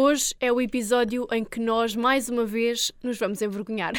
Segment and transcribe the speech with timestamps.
[0.00, 3.94] Hoje é o episódio em que nós, mais uma vez, nos vamos envergonhar.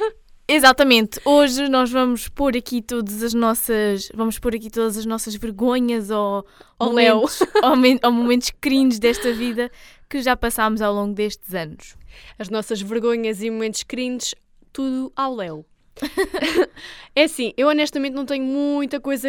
[0.48, 1.20] Exatamente.
[1.26, 6.08] Hoje nós vamos pôr aqui todas as nossas, vamos pôr aqui todas as nossas vergonhas
[6.08, 6.46] ou
[6.78, 9.70] Ao momentos, ou, men- ou momentos cringe desta vida
[10.08, 11.96] que já passámos ao longo destes anos.
[12.38, 14.34] As nossas vergonhas e momentos cringes,
[14.72, 15.66] tudo ao Léo.
[17.14, 19.28] é assim, eu honestamente não tenho muita coisa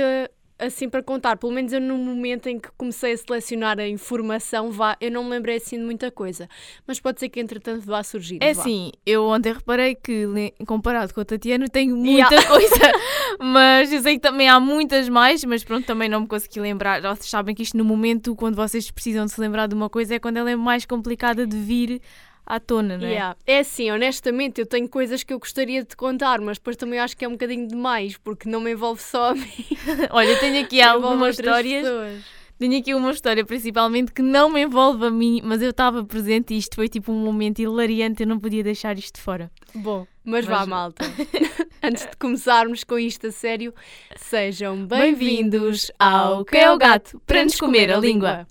[0.58, 1.38] assim para contar.
[1.38, 5.24] Pelo menos eu no momento em que comecei a selecionar a informação, vá, eu não
[5.24, 6.48] me lembrei assim de muita coisa.
[6.86, 8.40] Mas pode ser que entretanto vá surgir.
[8.42, 10.26] É assim, eu ontem reparei que,
[10.66, 12.92] comparado com a Tatiana, tenho muita coisa,
[13.40, 17.02] mas eu sei que também há muitas mais, mas pronto, também não me consegui lembrar.
[17.02, 20.16] Vocês sabem que isto no momento, quando vocês precisam de se lembrar de uma coisa,
[20.16, 22.02] é quando ela é mais complicada de vir
[22.46, 23.12] à tona, não é?
[23.12, 23.38] Yeah.
[23.46, 27.16] É assim, honestamente, eu tenho coisas que eu gostaria de contar, mas depois também acho
[27.16, 29.66] que é um bocadinho demais, porque não me envolve só a mim.
[30.12, 31.84] Olha, eu tenho aqui algumas histórias.
[31.84, 32.44] pessoas.
[32.60, 36.54] Tenho aqui uma história principalmente que não me envolve a mim, mas eu estava presente
[36.54, 39.52] e isto foi tipo um momento hilariante, eu não podia deixar isto de fora.
[39.74, 40.66] Bom, mas, Mas vá, vá.
[40.68, 41.04] malta.
[41.84, 43.74] Antes de começarmos com isto a sério,
[44.16, 48.48] sejam bem-vindos ao Que é o Gato para nos comer a língua.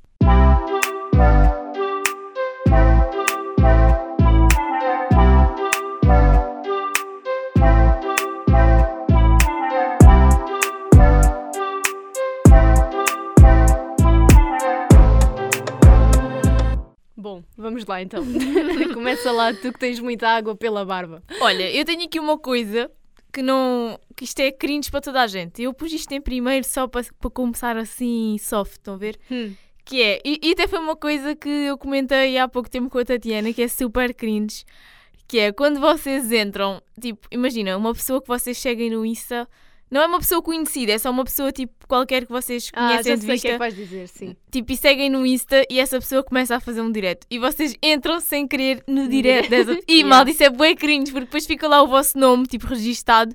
[17.62, 18.22] Vamos lá então.
[18.92, 21.22] Começa lá, tu que tens muita água pela barba.
[21.41, 22.91] Olha, eu tenho aqui uma coisa
[23.32, 23.98] que não.
[24.14, 25.62] que isto é cringe para toda a gente.
[25.62, 29.18] Eu pus isto em primeiro só para, para começar assim soft, estão a ver?
[29.30, 29.55] Hum.
[29.84, 32.98] Que é, e, e até foi uma coisa que eu comentei há pouco tempo com
[32.98, 34.64] a Tatiana, que é super cringe.
[35.27, 39.48] Que é quando vocês entram, tipo, imagina, uma pessoa que vocês seguem no Insta,
[39.93, 43.12] não é uma pessoa conhecida, é só uma pessoa tipo qualquer que vocês Ah, conhecem
[43.12, 43.47] já de sei o vista.
[43.48, 44.37] que é que vais dizer, sim.
[44.51, 47.27] Tipo, e seguem no Insta e essa pessoa começa a fazer um direto.
[47.31, 49.73] E vocês entram sem querer no direto dessa.
[49.87, 50.09] E Yeah.
[50.09, 53.35] mal, isso é bué cringe, porque depois fica lá o vosso nome, tipo, registado,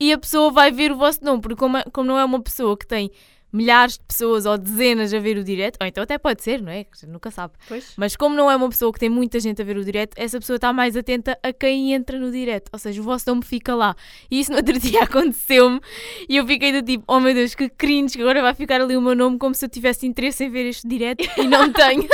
[0.00, 2.40] e a pessoa vai ver o vosso nome, porque como, é- como não é uma
[2.40, 3.10] pessoa que tem
[3.52, 6.70] milhares de pessoas ou dezenas a ver o direto, ou então até pode ser, não
[6.70, 6.86] é?
[7.06, 7.54] Nunca sabe.
[7.68, 7.92] Pois.
[7.96, 10.38] Mas como não é uma pessoa que tem muita gente a ver o direto, essa
[10.38, 12.70] pessoa está mais atenta a quem entra no direto.
[12.72, 13.94] Ou seja, o vosso nome fica lá.
[14.30, 15.80] E isso no outro dia aconteceu-me
[16.28, 18.96] e eu fiquei do tipo, oh meu Deus, que cringe, que agora vai ficar ali
[18.96, 22.06] o meu nome como se eu tivesse interesse em ver este direto e não tenho.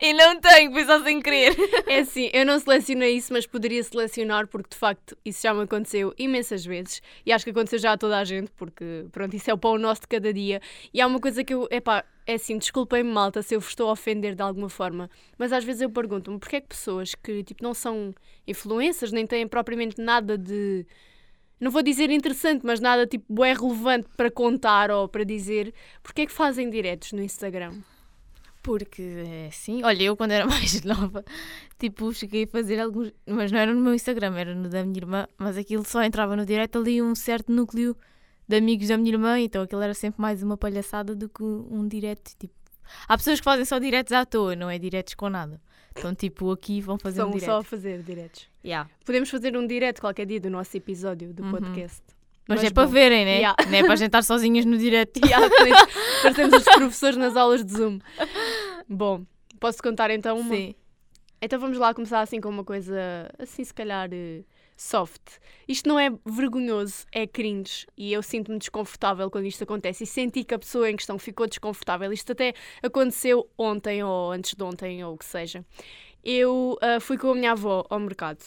[0.00, 1.54] E não tenho, foi só sem querer.
[1.86, 5.62] É assim, eu não selecionei isso, mas poderia selecionar porque de facto isso já me
[5.62, 9.50] aconteceu imensas vezes e acho que aconteceu já a toda a gente porque pronto, isso
[9.50, 10.60] é o pão nosso de cada dia
[10.94, 13.88] e há uma coisa que eu, epá, é assim, desculpem-me malta se eu vos estou
[13.88, 17.42] a ofender de alguma forma, mas às vezes eu pergunto-me porque é que pessoas que
[17.42, 18.14] tipo não são
[18.46, 20.86] influências, nem têm propriamente nada de
[21.60, 26.22] não vou dizer interessante, mas nada tipo é relevante para contar ou para dizer, porque
[26.22, 27.74] é que fazem diretos no Instagram?
[28.62, 31.24] Porque é assim, olha, eu quando era mais nova,
[31.78, 34.98] tipo, cheguei a fazer alguns, mas não era no meu Instagram, era no da minha
[34.98, 37.96] irmã, mas aquilo só entrava no direto ali um certo núcleo
[38.46, 41.86] de amigos da minha irmã, então aquilo era sempre mais uma palhaçada do que um
[41.88, 42.52] direto, tipo.
[43.08, 45.60] Há pessoas que fazem só diretos à toa, não é diretos com nada.
[45.96, 47.46] Então, tipo, aqui vão fazer um São direto.
[47.46, 48.48] só a fazer diretos.
[48.64, 48.90] Yeah.
[49.04, 51.50] Podemos fazer um direto qualquer dia do nosso episódio do Uhum.
[51.52, 52.02] podcast.
[52.48, 52.92] Mas, Mas é para bom.
[52.92, 53.36] verem, né?
[53.36, 53.56] Yeah.
[53.68, 55.20] Não é para a gente estar sozinhas no direto.
[55.24, 55.74] E há depois
[56.22, 58.00] parecemos os professores nas aulas de Zoom.
[58.92, 59.24] Bom,
[59.60, 60.52] posso contar então uma?
[60.52, 60.74] Sim.
[61.40, 64.42] Então vamos lá começar assim com uma coisa assim, se calhar eh,
[64.76, 65.38] soft.
[65.68, 67.86] Isto não é vergonhoso, é cringe.
[67.96, 70.02] E eu sinto-me desconfortável quando isto acontece.
[70.02, 72.12] E senti que a pessoa em questão ficou desconfortável.
[72.12, 72.52] Isto até
[72.82, 75.64] aconteceu ontem ou antes de ontem ou o que seja.
[76.24, 78.44] Eu ah, fui com a minha avó ao mercado.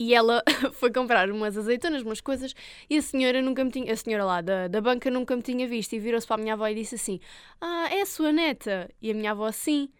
[0.00, 2.54] E ela foi comprar umas azeitonas, umas coisas,
[2.88, 5.68] e a senhora nunca me tinha, a senhora lá da, da banca nunca me tinha
[5.68, 5.92] visto.
[5.92, 7.20] E virou-se para a minha avó e disse assim:
[7.60, 8.88] Ah, é a sua neta?
[9.02, 9.90] E a minha avó, sim.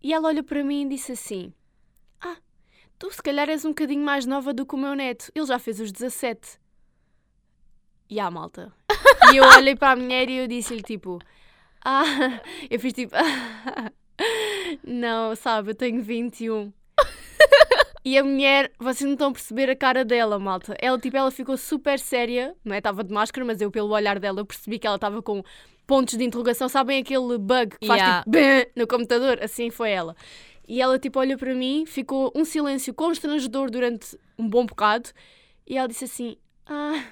[0.00, 1.52] E ela olha para mim e disse assim:
[2.20, 2.36] Ah,
[2.96, 5.32] tu se calhar és um bocadinho mais nova do que o meu neto.
[5.34, 6.60] Ele já fez os 17.
[8.08, 8.72] E a malta.
[9.32, 11.18] E eu olhei para a mulher e eu disse-lhe tipo:
[11.84, 12.04] Ah,
[12.70, 13.16] eu fiz tipo:
[14.86, 16.72] Não, sabe, eu tenho 21.
[18.04, 20.76] E a mulher, vocês não estão a perceber a cara dela, malta.
[20.78, 22.78] Ela, tipo, ela ficou super séria, não é?
[22.78, 25.42] Estava de máscara, mas eu, pelo olhar dela, eu percebi que ela estava com
[25.86, 26.68] pontos de interrogação.
[26.68, 28.18] Sabem aquele bug que faz Yeah.
[28.24, 29.38] tipo "Bã" no computador?
[29.42, 30.14] Assim foi ela.
[30.68, 35.08] E ela, tipo, olha para mim, ficou um silêncio constrangedor durante um bom bocado.
[35.66, 36.36] E ela disse assim:
[36.66, 37.02] Ah,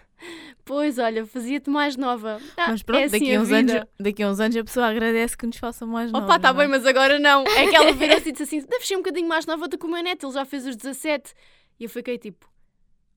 [0.65, 2.39] pois, olha, fazia-te mais nova.
[2.57, 4.65] Ah, Mas pronto, é assim daqui, a uns vida." anos, daqui a uns anos a
[4.65, 6.29] pessoa agradece que nos façam mais novos.
[6.29, 6.65] Opa, tá não é?
[6.65, 7.43] bem, mas agora não.
[7.45, 9.87] É que ela virou-se e disse assim: deves ser um bocadinho mais nova do que
[9.87, 11.33] o meu neto, ele já fez os 17.
[11.81, 12.47] E eu fiquei tipo: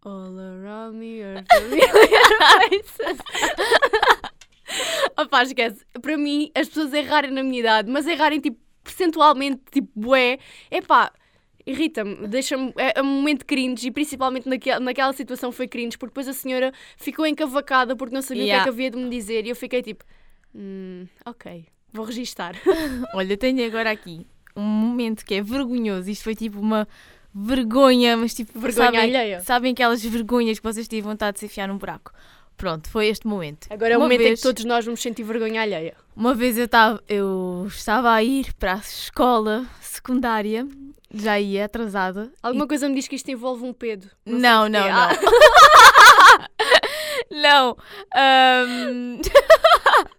[0.04, 3.18] All around me are familiar faces.
[5.18, 5.86] Opa, esquece.
[6.02, 10.38] Para mim, as pessoas errarem na minha idade, mas errarem tipo percentualmente, tipo, bué,
[10.70, 11.12] epá,
[11.66, 16.12] irrita-me, deixa-me, é, é um momento cringe e principalmente naquela, naquela situação foi cringe porque
[16.12, 18.64] depois a senhora ficou encavacada porque não sabia o que é Yeah.
[18.64, 20.04] que havia de me dizer e eu fiquei tipo,
[20.54, 22.56] hum, ok, vou registar.
[23.14, 26.10] Olha, tenho agora aqui um momento que é vergonhoso.
[26.10, 26.88] Isto foi tipo uma
[27.34, 29.40] vergonha, mas tipo, Vergonha sabem, alheia.
[29.42, 32.12] sabem aquelas vergonhas que vocês têm vontade de se enfiar num buraco?
[32.56, 33.68] Pronto, foi este momento.
[33.70, 35.94] Agora é o Uma momento em vez- que todos nós vamos sentir vergonha alheia.
[36.16, 40.66] Uma vez eu estava, eu estava a ir para a escola secundária,
[41.16, 42.32] já ia atrasada.
[42.42, 44.10] Alguma coisa me diz que isto envolve um pedo.
[44.26, 44.90] Não, não, não.
[44.90, 45.10] Ah,
[47.32, 47.78] Não.
[48.16, 49.22] ahm,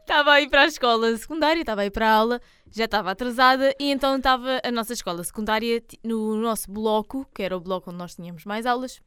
[0.00, 2.40] Estava a ir para a escola secundária, estava a ir para a aula,
[2.70, 7.56] já estava atrasada e então estava a nossa escola secundária no nosso bloco, que era
[7.56, 9.00] o bloco onde nós tínhamos mais aulas.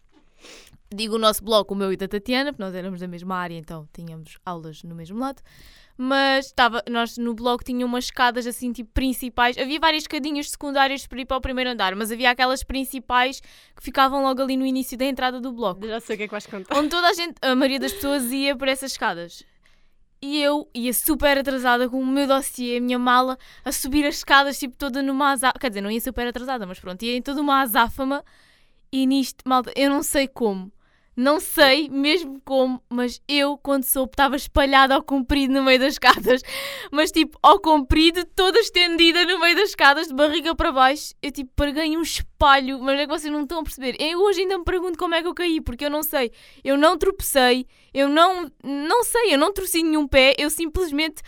[0.93, 3.57] Digo o nosso bloco, o meu e da Tatiana, porque nós éramos da mesma área,
[3.57, 5.41] então tínhamos aulas no mesmo lado.
[5.97, 9.57] Mas estava, nós no bloco tinha umas escadas assim, tipo, principais.
[9.57, 13.39] Havia várias escadinhas secundárias para ir para o primeiro andar, mas havia aquelas principais
[13.75, 16.27] que ficavam logo ali no início da entrada do bloco Já sei o que é
[16.27, 16.75] que vais contar.
[16.77, 19.43] onde toda a gente, a maioria das pessoas ia por essas escadas.
[20.19, 24.15] E eu ia super atrasada com o meu dossiê, a minha mala, a subir as
[24.15, 25.59] escadas, tipo, toda numa azáfama.
[25.59, 28.23] Quer dizer, não ia super atrasada, mas pronto, ia em toda uma azáfama.
[28.89, 30.71] E nisto, malta, eu não sei como.
[31.15, 35.93] Não sei mesmo como, mas eu, quando soube, estava espalhada ao comprido no meio das
[35.93, 36.41] escadas.
[36.91, 41.13] Mas, tipo, ao comprido, toda estendida no meio das escadas, de barriga para baixo.
[41.21, 42.79] Eu, tipo, preguei um espalho.
[42.79, 43.95] Mas é que vocês não estão a perceber.
[43.99, 46.31] Eu hoje ainda me pergunto como é que eu caí, porque eu não sei.
[46.63, 51.21] Eu não tropecei, eu não, não sei, eu não torci nenhum pé, eu simplesmente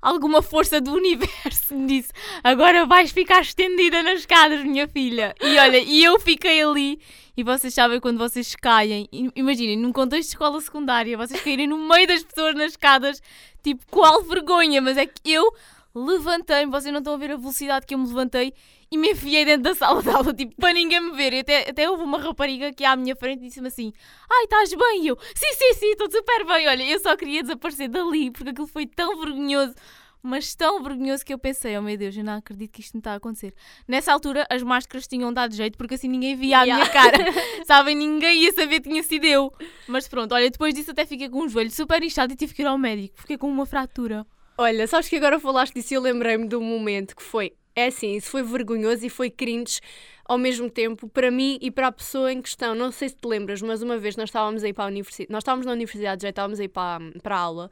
[0.00, 2.12] alguma força do universo me disse:
[2.42, 5.34] agora vais ficar estendida nas escadas, minha filha.
[5.40, 6.98] E olha, e eu fiquei ali.
[7.36, 11.78] E vocês sabem quando vocês caem, imaginem, num contexto de escola secundária, vocês caírem no
[11.78, 13.22] meio das pessoas nas escadas,
[13.62, 15.48] tipo, qual vergonha, mas é que eu
[15.94, 18.52] levantei-me, vocês não estão a ver a velocidade que eu me levantei
[18.90, 21.32] e me enfiei dentro da sala de aula, tipo, para ninguém me ver.
[21.32, 23.92] E até, até houve uma rapariga que à minha frente disse-me assim:
[24.30, 25.04] Ai, estás bem?
[25.04, 26.68] E eu, sim, sim, sim, estou super bem.
[26.68, 29.74] Olha, eu só queria desaparecer dali porque aquilo foi tão vergonhoso.
[30.20, 32.98] Mas tão vergonhoso que eu pensei, oh meu Deus, eu não acredito que isto me
[32.98, 33.54] está a acontecer.
[33.86, 36.92] Nessa altura as máscaras tinham dado jeito porque assim ninguém via a minha Yeah.
[36.92, 37.24] cara.
[37.64, 39.52] Sabem, ninguém ia saber que tinha sido eu.
[39.86, 42.62] Mas pronto, olha, depois disso até fiquei com um joelho super inchado e tive que
[42.62, 43.14] ir ao médico.
[43.20, 44.26] Fiquei com uma fratura.
[44.58, 47.52] Olha, sabes que agora falaste disso e eu lembrei-me de um momento que foi.
[47.78, 49.78] É assim, isso foi vergonhoso e foi cringe
[50.24, 52.74] ao mesmo tempo para mim e para a pessoa em questão.
[52.74, 55.42] Não sei se te lembras, mas uma vez nós estávamos aí para a universidade, nós
[55.42, 57.70] estávamos na universidade, já estávamos aí para, para a aula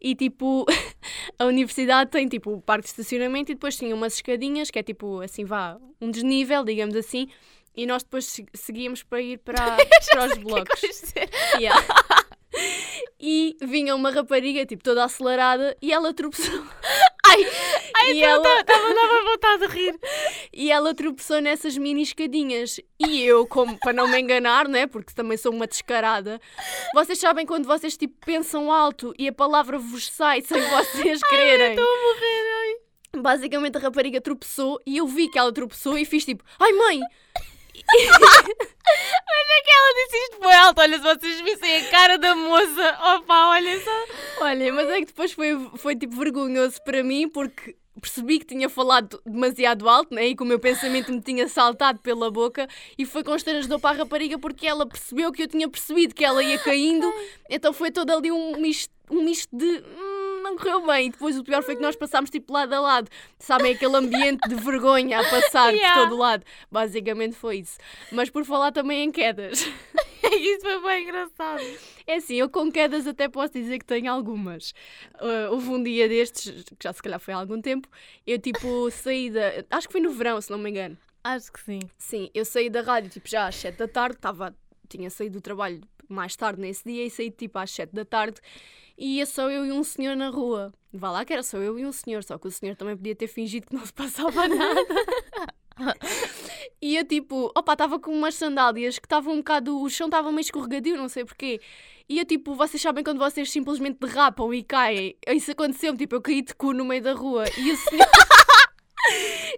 [0.00, 0.64] e tipo,
[1.38, 4.82] a universidade tem tipo o parque de estacionamento e depois tinha umas escadinhas que é
[4.82, 7.28] tipo assim, vá, um desnível, digamos assim,
[7.76, 9.76] e nós depois se- seguíamos para ir para,
[10.10, 10.80] para os blocos.
[10.80, 11.28] Queres dizer?
[11.58, 11.80] Yeah.
[13.18, 16.62] E vinha uma rapariga, tipo, toda acelerada, e ela tropeçou.
[17.32, 17.46] Ai,
[17.96, 19.98] ai, e, ela, estava dava vontade de rir.
[20.52, 22.78] e ela tropeçou nessas mini escadinhas.
[22.98, 24.86] E eu, como para não me enganar, né?
[24.86, 26.40] Porque também sou uma descarada.
[26.94, 31.70] Vocês sabem quando vocês tipo pensam alto e a palavra vos sai sem vocês quererem.
[31.70, 33.22] Estou a morrer, ai.
[33.22, 37.00] Basicamente a rapariga tropeçou e eu vi que ela tropeçou e fiz tipo, ai mãe!
[39.52, 40.80] Olha que ela disse isto foi alto.
[40.80, 42.98] Olha, se vocês vissem a cara da moça.
[43.16, 44.44] Opa, olha só.
[44.44, 48.68] Olha, mas é que depois foi, foi tipo vergonhoso para mim porque percebi que tinha
[48.68, 50.28] falado demasiado alto, né?
[50.28, 52.66] E que o meu pensamento me tinha saltado pela boca
[52.96, 56.42] e foi constrangedor para a rapariga porque ela percebeu que eu tinha percebido que ela
[56.42, 57.12] ia caindo,
[57.50, 59.84] então foi todo ali um misto, um misto de.
[60.52, 61.08] "Hum, não correu bem.
[61.08, 63.08] E depois o pior foi que nós passámos tipo lado a lado.
[63.38, 65.94] Sabem aquele ambiente de vergonha a passar Yeah.
[66.02, 66.44] por todo lado.
[66.70, 67.78] Basicamente foi isso.
[68.10, 69.66] Mas por falar também em quedas.
[70.24, 71.62] Isso foi bem engraçado.
[72.06, 74.70] É assim, eu com quedas até posso dizer que tenho algumas.
[75.16, 77.88] Uh, houve um dia destes, que já se calhar foi há algum tempo,
[78.26, 79.64] eu tipo saí da.
[79.70, 80.96] Acho que foi no verão, se não me engano.
[81.24, 81.80] Acho que sim.
[81.98, 84.56] Sim, eu saí da rádio tipo já às 7 da tarde, tava,
[84.88, 85.80] tinha saído do trabalho
[86.12, 88.40] mais tarde nesse dia e saí tipo às 7 da tarde
[88.96, 90.72] e ia só eu e um senhor na rua.
[90.92, 93.14] Vá lá que era só eu e um senhor, só que o senhor também podia
[93.14, 94.86] ter fingido que não se passava nada.
[96.80, 100.30] E eu tipo, opa, estava com umas sandálias que estavam um bocado, o chão estava
[100.30, 101.60] meio escorregadio, não sei porquê.
[102.08, 105.16] E eu tipo, vocês sabem quando vocês simplesmente derrapam e caem?
[105.28, 108.06] Isso aconteceu-me, tipo, eu caí de cu no meio da rua e o senhor...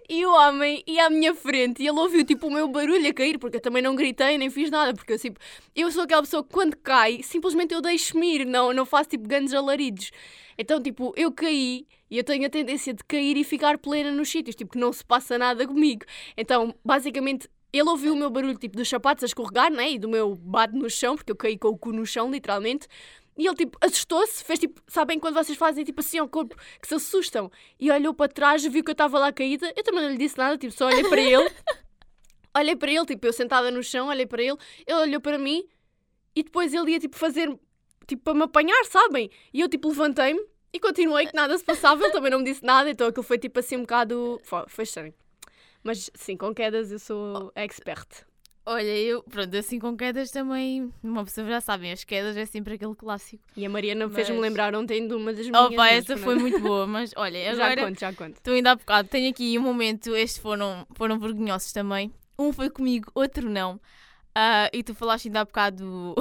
[0.09, 3.13] E o homem ia à minha frente e ele ouviu tipo o meu barulho a
[3.13, 5.39] cair, porque eu também não gritei nem fiz nada, porque eu tipo,
[5.75, 9.27] eu sou aquela pessoa que quando cai, simplesmente eu deixo-me ir, não, não faço tipo
[9.27, 10.11] grandes alaridos.
[10.57, 14.29] Então, tipo, eu caí e eu tenho a tendência de cair e ficar plena nos
[14.29, 16.05] sítios, tipo, que não se passa nada comigo.
[16.37, 17.49] Então, basicamente,
[17.79, 19.91] ele ouviu o meu barulho tipo dos sapatos a escorregar, né?
[19.91, 22.87] E do meu bate no chão, porque eu caí com o cu no chão, literalmente.
[23.37, 26.87] E ele, tipo, assustou-se, fez tipo, sabem quando vocês fazem tipo assim ao corpo, que
[26.87, 27.51] se assustam?
[27.77, 29.71] E olhou para trás, viu que eu estava lá caída.
[29.75, 31.51] Eu também não lhe disse nada, tipo, só olhei para ele.
[32.55, 35.67] olhei para ele, tipo, eu sentada no chão, olhei para ele, ele olhou para mim
[36.33, 37.53] e depois ele ia, tipo, fazer,
[38.07, 39.29] tipo, para me apanhar, sabem?
[39.53, 40.41] E eu, tipo, levantei-me
[40.71, 43.37] e continuei que nada se passava, ele também não me disse nada, então aquilo foi,
[43.37, 44.39] tipo, assim um bocado.
[44.43, 45.13] Foi, foi estranho.
[45.85, 48.07] Mas sim, com quedas eu sou expert.
[48.65, 52.73] Olha, eu, pronto, assim com quedas também, uma pessoa já sabem, as quedas é sempre
[52.73, 53.43] aquele clássico.
[53.55, 55.65] E a Mariana Mas- fez-me lembrar ontem de uma das minhas.
[55.71, 58.37] Opa, essa foi muito boa, mas olha, Já agora conto, já conto.
[58.37, 62.11] estou ainda há bocado, tenho aqui um momento, estes foram, foram vergonhosos também.
[62.39, 63.79] Um foi comigo, outro não.
[64.33, 66.15] Ah, e tu falaste ainda há bocado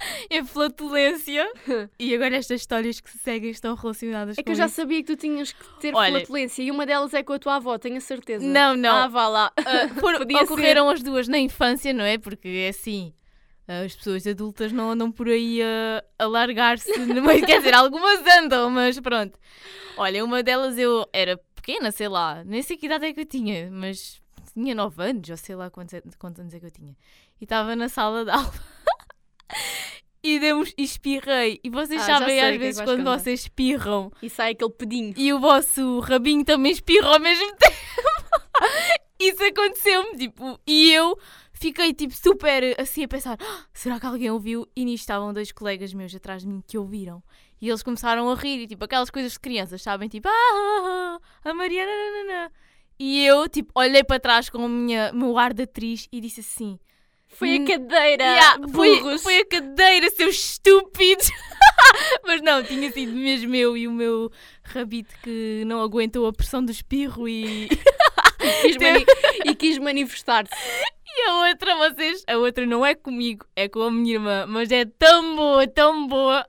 [0.30, 1.50] em flatulência.
[1.98, 4.76] e agora estas histórias que se seguem estão relacionadas É com que eu já isso.
[4.76, 7.56] sabia que tu tinhas que ter Olha- flatulência e uma delas é com a tua
[7.56, 8.46] avó, tenho a certeza.
[8.46, 8.94] Não, não.
[8.96, 9.52] Ah, vá lá.
[9.56, 12.18] Ah, foram- Podia ocorreram as duas na infância, não é?
[12.18, 13.12] Porque é assim.
[13.66, 16.90] As pessoas adultas não andam por aí a, a largar-se.
[17.44, 19.38] Quer dizer, algumas andam, mas pronto.
[19.98, 23.26] Olha, uma delas eu era pequena, sei lá, nem sei que idade é que eu
[23.26, 24.22] tinha, mas
[24.54, 26.96] tinha 9 anos, ou sei lá quantos, é- quantos anos é que eu tinha.
[27.38, 28.54] E estava na sala de aula.
[30.22, 31.60] E demos, e espirrei.
[31.62, 35.14] E vocês Ah, sabem, às é vezes, quando vocês espirram E sai aquele pedinho.
[35.16, 37.76] e o vosso rabinho também espirra ao mesmo tempo.
[39.20, 41.16] Isso aconteceu-me, tipo, e eu
[41.52, 44.66] fiquei, tipo, super assim a pensar: "Ah, será que alguém ouviu?
[44.76, 47.22] E nisto estavam dois colegas meus atrás de mim que ouviram.
[47.60, 50.08] E eles começaram a rir, e tipo, aquelas coisas de crianças, sabem?
[50.08, 52.52] Tipo, ah, a Mariana, nanana."
[53.00, 56.78] E eu, tipo, olhei para trás com o meu ar de atriz e disse assim:
[57.28, 58.24] Foi a cadeira.
[58.24, 61.30] "Ya, foi, foi a cadeira, seus estúpidos!
[62.24, 64.30] Mas não, tinha sido mesmo eu e o meu
[64.64, 67.68] rabito que não aguentou a pressão do espirro e,
[68.62, 69.06] Quis mani-
[69.46, 70.52] e quis manifestar-se.
[71.06, 74.70] e a outra, vocês, a outra não é comigo, é com a minha irmã, mas
[74.70, 76.46] é tão boa, tão boa,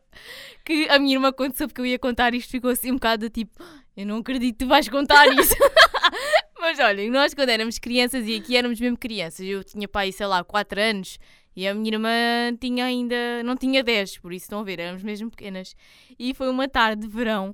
[0.65, 3.29] que a minha irmã, quando soube que eu ia contar isto, ficou assim um bocado
[3.29, 3.51] tipo:
[3.97, 5.55] Eu não acredito que tu vais contar isso.
[6.59, 10.25] Mas olha, nós quando éramos crianças, e aqui éramos mesmo crianças, eu tinha pai, sei
[10.25, 11.17] lá, 4 anos.
[11.55, 15.03] E a minha irmã tinha ainda, não tinha 10, por isso estão a ver, éramos
[15.03, 15.75] mesmo pequenas.
[16.17, 17.53] E foi uma tarde de verão,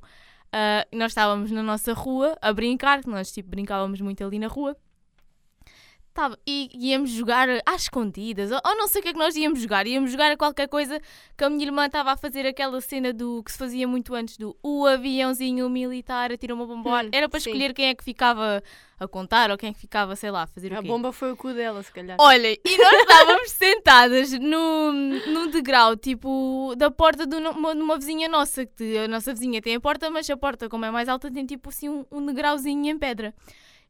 [0.51, 4.77] ah, nós estávamos na nossa rua a brincar, nós tipo brincávamos muito ali na rua.
[6.15, 9.35] Tava, e íamos jogar às escondidas, ou, ou não sei o que é que nós
[9.35, 9.85] íamos jogar.
[9.85, 10.97] Íamos jogar a qualquer coisa
[11.37, 14.37] que a minha irmã estava a fazer aquela cena do que se fazia muito antes
[14.37, 17.03] do o aviãozinho militar a tirar uma bomba.
[17.03, 17.49] Hum, Era para sim.
[17.49, 18.63] escolher quem é que ficava
[18.97, 20.87] a contar ou quem é que ficava, sei lá, a fazer o A quê.
[20.87, 22.15] bomba foi o cu dela, se calhar.
[22.17, 27.97] Olha, e nós estávamos sentadas no, num degrau, tipo, da porta de uma, de uma
[27.97, 31.09] vizinha nossa, que a nossa vizinha tem a porta, mas a porta, como é mais
[31.09, 33.33] alta, tem tipo assim um, um degrauzinho em pedra.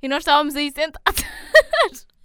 [0.02, 1.24] E nós estávamos aí sentadas.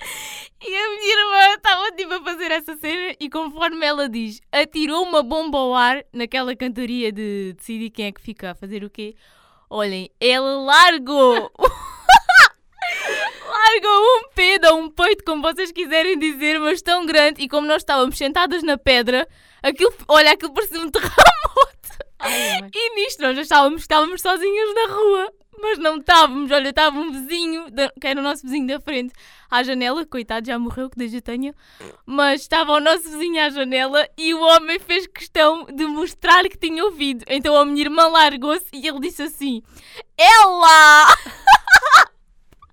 [0.62, 5.04] E a minha irmã estava tipo a fazer essa cena e conforme ela diz, atirou
[5.04, 8.90] uma bomba ao ar naquela cantoria de decidir quem é que fica a fazer o
[8.90, 9.14] quê.
[9.70, 11.50] Olhem, ela largou
[13.50, 17.42] largou um pedo ou um peito, como vocês quiserem dizer, mas tão grande.
[17.42, 19.26] E como nós estávamos sentadas na pedra,
[19.62, 21.20] aquilo, olha, aquilo parecia um terremoto.
[22.18, 22.68] Ai.
[22.74, 25.32] E nisto nós já estávamos, estávamos sozinhas na rua.
[25.60, 27.66] Mas não estávamos, olha, estava um vizinho,
[28.00, 29.12] que era o nosso vizinho da frente,
[29.50, 31.54] à janela, coitado, já morreu, que desde tenho,
[32.06, 36.56] mas estava o nosso vizinho à janela e o homem fez questão de mostrar que
[36.56, 37.24] tinha ouvido.
[37.28, 39.62] Então a minha irmã largou-se e ele disse assim:
[40.16, 41.06] Ela!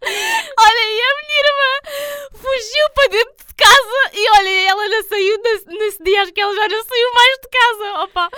[0.01, 5.41] Olha, e a minha irmã fugiu para dentro de casa e olha, ela não saiu
[5.43, 8.03] nesse, nesse dia, acho que ela já não saiu mais de casa.
[8.03, 8.29] Opa,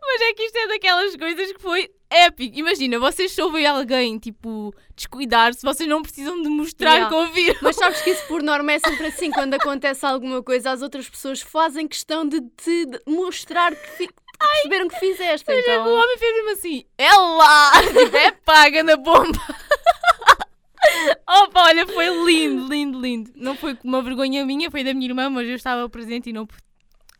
[0.00, 2.56] mas é que isto é daquelas coisas que foi épico.
[2.58, 7.08] Imagina, vocês se ouvem alguém, tipo, descuidar-se, vocês não precisam de mostrar Yeah.
[7.08, 7.58] que ouviram.
[7.62, 11.08] Mas sabes que isso por norma é sempre assim, quando acontece alguma coisa, as outras
[11.08, 15.50] pessoas fazem questão de te mostrar que, fi- que perceberam que fizeste.
[15.50, 17.72] É que o Então, homem fez mesmo assim, ela!
[17.92, 19.38] Tipo, é paga na bomba.
[21.28, 23.32] Opa, olha, foi lindo, lindo, lindo.
[23.34, 26.46] Não foi uma vergonha minha, foi da minha irmã, mas eu estava presente e não
[26.46, 26.62] pude.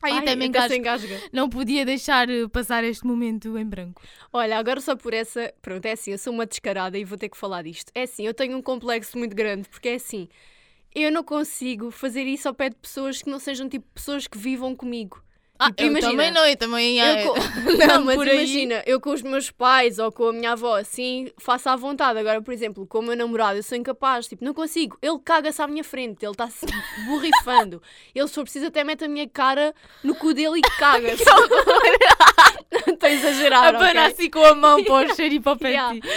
[0.00, 0.98] Ai, ai, até me engasga.
[1.32, 4.00] Não podia deixar eh, passar este momento em branco.
[4.32, 5.52] Olha, agora só por essa.
[5.60, 7.90] Pronto, é assim, eu sou uma descarada e vou ter que falar disto.
[7.94, 10.28] É assim, eu tenho um complexo muito grande, porque é assim,
[10.94, 14.38] eu não consigo fazer isso ao pé de pessoas que não sejam tipo pessoas que
[14.38, 15.22] vivam comigo.
[15.58, 16.98] Ah, Tipo, eu também não, eu também...
[17.00, 17.34] Eu eh, co-
[17.88, 18.36] não, mas por aí.
[18.36, 22.18] imagina, eu com os meus pais ou com a minha avó, assim, faço à vontade.
[22.18, 24.96] Agora, por exemplo, com o meu namorado, eu sou incapaz, tipo, não consigo.
[25.02, 26.64] Ele caga-se à minha frente, ele está-se
[27.06, 27.82] borrifando.
[28.14, 29.74] Ele, se for preciso, até mete a minha cara
[30.04, 31.24] no cu dele e caga-se.
[32.98, 33.64] estou a exagerar.
[33.74, 34.12] Abana ok?
[34.12, 35.94] assim com a mão para o cheiro e para o pé Yeah.
[35.94, 36.08] de ti.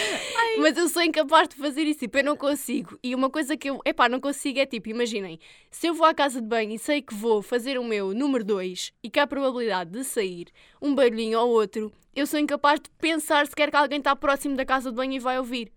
[0.60, 2.98] Mas eu sou incapaz de fazer isso, tipo, eu não consigo.
[3.04, 6.14] E uma coisa que eu, epá, não consigo é tipo, imaginem, se eu vou à
[6.14, 9.24] casa de banho e sei que vou fazer o meu número 2 e que há
[9.24, 10.48] a probabilidade de sair
[10.82, 14.66] um barulhinho ou outro, eu sou incapaz de pensar sequer que alguém está próximo da
[14.66, 15.72] casa de banho e vai ouvir.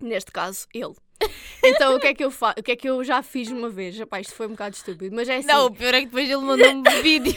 [0.00, 0.94] Neste caso, ele.
[1.60, 2.60] Então o que é que eu faço?
[2.60, 3.98] O que é que eu já fiz uma vez?
[3.98, 5.48] Epá, isto foi um bocado estúpido, mas é assim.
[5.48, 7.34] Não, o pior é que depois ele mandou-me vídeo.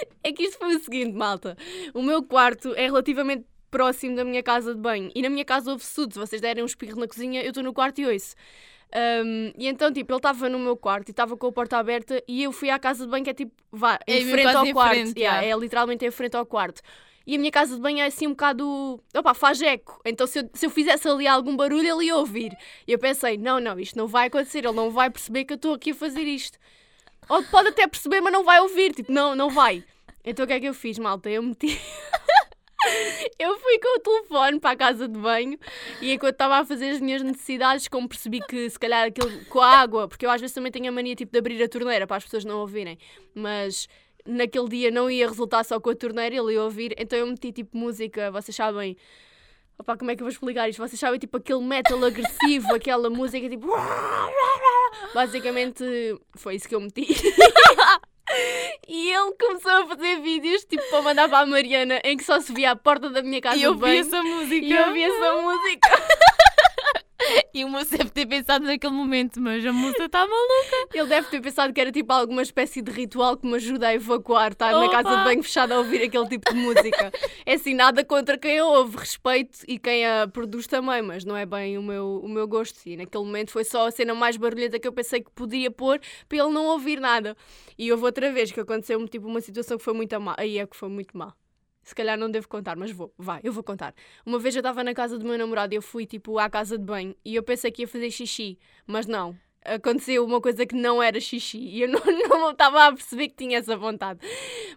[0.22, 1.56] É que isto foi o seguinte, malta.
[1.94, 5.10] O meu quarto é relativamente próximo da minha casa de banho.
[5.14, 6.14] E na minha casa houve sudo.
[6.14, 8.34] Se vocês derem um espirro na cozinha, eu estou no quarto e ouço.
[8.92, 12.22] Um, e então, tipo, ele estava no meu quarto e estava com a porta aberta
[12.26, 14.66] e eu fui à casa de banho que é tipo, vá, É em frente ao
[14.72, 14.94] quarto.
[14.94, 15.56] frente, Yeah, yeah.
[15.56, 16.82] É literalmente em frente ao quarto.
[17.26, 19.00] E a minha casa de banho é assim um bocado.
[19.14, 20.00] Opa, faz eco.
[20.04, 22.56] Então se eu, se eu fizesse ali algum barulho, ele ia ouvir.
[22.86, 24.64] E eu pensei: não, não, isto não vai acontecer.
[24.64, 26.58] Ele não vai perceber que eu estou aqui a fazer isto.
[27.30, 28.92] Ou pode até perceber, mas não vai ouvir.
[28.92, 29.84] Tipo, não, não vai.
[30.24, 31.30] Então o que é que eu fiz, malta?
[31.30, 31.68] Eu meti.
[33.38, 35.58] eu fui com o telefone para a casa de banho
[36.00, 39.60] e enquanto estava a fazer as minhas necessidades, como percebi que se calhar aquilo com
[39.60, 42.06] a água, porque eu às vezes também tenho a mania tipo de abrir a torneira
[42.06, 42.98] para as pessoas não ouvirem,
[43.34, 43.86] mas
[44.26, 47.52] naquele dia não ia resultar só com a torneira, ele ia ouvir, então eu meti
[47.52, 48.96] tipo música, vocês sabem.
[49.80, 50.78] Opá, como é que eu vou explicar isto?
[50.86, 53.66] Vocês sabem, tipo, aquele metal agressivo, aquela música tipo.
[55.14, 55.82] Basicamente,
[56.36, 57.06] foi isso que eu meti.
[58.86, 62.38] E ele começou a fazer vídeos, tipo, para mandar para a Mariana, em que só
[62.40, 64.00] se via a porta da minha casa E eu de vi banho.
[64.02, 64.66] essa música.
[64.66, 65.88] E eu vi essa música.
[67.52, 70.94] E o moço deve ter pensado naquele momento, mas a moça está maluca.
[70.94, 73.94] Ele deve ter pensado que era tipo alguma espécie de ritual que me ajuda a
[73.94, 75.24] evacuar, estar na casa de Opa!
[75.24, 77.12] banho fechada a ouvir aquele tipo de música.
[77.44, 81.36] É assim, nada contra quem a ouve, respeito e quem a produz também, mas não
[81.36, 82.80] é bem o meu, o meu gosto.
[82.86, 86.00] E naquele momento foi só a cena mais barulhenta que eu pensei que podia pôr
[86.28, 87.36] para ele não ouvir nada.
[87.78, 90.34] E houve outra vez que aconteceu-me tipo uma situação que foi muito má.
[90.38, 91.34] Aí é que foi muito má.
[91.82, 93.94] Se calhar não devo contar, mas vou, vai, eu vou contar.
[94.24, 96.76] Uma vez eu estava na casa do meu namorado e eu fui tipo à casa
[96.78, 99.36] de banho e eu pensei que ia fazer xixi, mas não.
[99.62, 101.88] Aconteceu uma coisa que não era xixi e eu
[102.28, 104.20] não, estava a perceber que tinha essa vontade.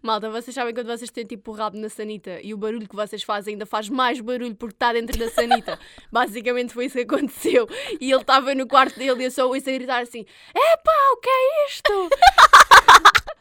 [0.02, 2.96] Malta, vocês sabem quando vocês têm tipo o rabo na sanita e o barulho que
[2.96, 5.80] vocês fazem ainda faz mais barulho porque está dentro da sanita.
[6.12, 7.68] Basicamente foi isso que aconteceu.
[8.00, 11.18] E ele estava no quarto dele e eu só ouço a gritar assim: Epá, o
[11.18, 12.10] que é isto?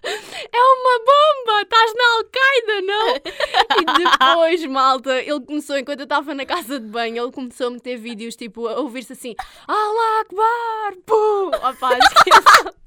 [0.05, 1.63] É uma bomba!
[1.63, 3.15] Estás na Al-Qaeda, não?
[3.73, 7.71] E depois, malta, ele começou, enquanto eu estava na casa de banho, ele começou a
[7.71, 9.35] meter vídeos, tipo, a ouvir-se assim,
[9.67, 10.97] Allah Akbar!
[11.07, 11.51] Pum!
[11.69, 11.99] Opa.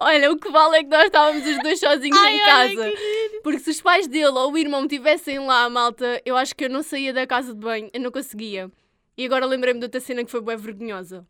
[0.00, 2.92] Olha, o que vale é que nós estávamos os dois sozinhos Ai, em casa.
[3.42, 6.70] Porque se os pais dele ou o irmão estivessem lá, malta, eu acho que eu
[6.70, 8.70] não saía da casa de banho, eu não conseguia.
[9.16, 11.26] E agora lembrei-me de outra cena que foi bem vergonhosa.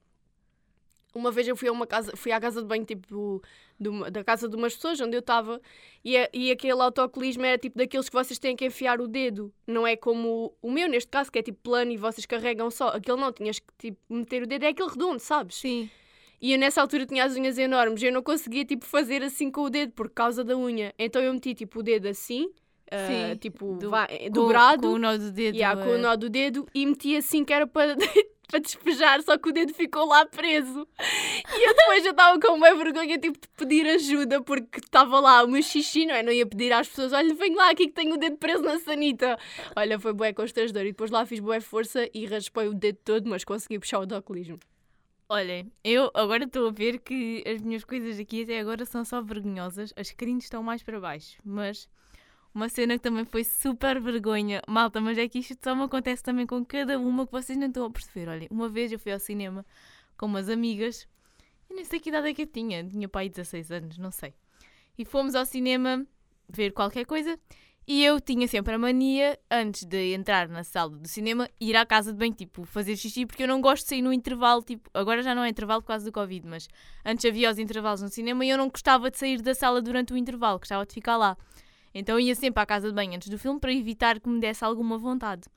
[1.14, 3.42] Uma vez eu fui a uma casa, fui à casa de banho, tipo,
[3.78, 5.60] de uma- da casa de umas pessoas onde eu estava,
[6.04, 9.52] e, a- e aquele autocolismo era tipo daqueles que vocês têm que enfiar o dedo.
[9.66, 12.70] Não é como o, o meu, neste caso, que é tipo plano e vocês carregam
[12.70, 12.88] só.
[12.88, 15.56] Aquele não, tinhas que tipo, meter o dedo, é aquele redondo, sabes?
[15.56, 15.90] Sim.
[16.40, 19.60] E eu nessa altura tinha as unhas enormes, eu não conseguia tipo fazer assim com
[19.62, 20.92] o dedo por causa da unha.
[20.98, 22.50] Então eu meti tipo o dedo assim,
[22.90, 25.54] ah, Sim, tipo do- Com- dobrado, Com, o nó do dedo.
[25.56, 27.94] yeah, com o eh, nó do dedo e meti assim que era para,
[28.52, 30.86] para despejar, só que o dedo ficou lá preso.
[31.58, 35.42] E eu depois já estava com uma vergonha tipo de pedir ajuda porque estava lá
[35.42, 36.22] o meu xixi, não é?
[36.22, 38.78] Não ia pedir às pessoas, olha, vem lá aqui que tenho o dedo preso na
[38.78, 39.38] sanita.
[39.74, 40.82] Olha, foi bué constrangedor.
[40.82, 44.00] E depois lá fiz bué força e raspei o dedo todo, mas consegui puxar o
[44.02, 44.58] autocolismo.
[45.30, 49.22] Olhem, eu agora estou a ver que as minhas coisas aqui até agora são só
[49.22, 49.94] vergonhosas.
[49.96, 51.38] As crimes estão mais para baixo.
[51.42, 51.88] Mas
[52.54, 54.62] uma cena que também foi super vergonha.
[54.68, 57.68] Malta, mas é que isto só me acontece também com cada uma que vocês não
[57.68, 58.28] estão a perceber.
[58.28, 59.64] Olhem, uma vez eu fui ao cinema
[60.16, 61.08] com umas amigas.
[61.68, 62.84] Eu nem sei que idade é que eu tinha.
[62.84, 64.34] Tinha pai 16 anos, não sei.
[64.98, 66.06] E fomos ao cinema
[66.48, 67.38] ver qualquer coisa.
[67.86, 71.84] E eu tinha sempre a mania, antes de entrar na sala do cinema, ir à
[71.84, 74.88] casa de banho, tipo, fazer xixi, porque eu não gosto de sair no intervalo, tipo,
[74.94, 76.68] agora já não é intervalo por causa do Covid, mas
[77.04, 80.12] antes havia os intervalos no cinema e eu não gostava de sair da sala durante
[80.12, 81.36] o intervalo, gostava de ficar lá.
[81.94, 84.64] Então ia sempre à casa de banho antes do filme para evitar que me desse
[84.64, 85.48] alguma vontade.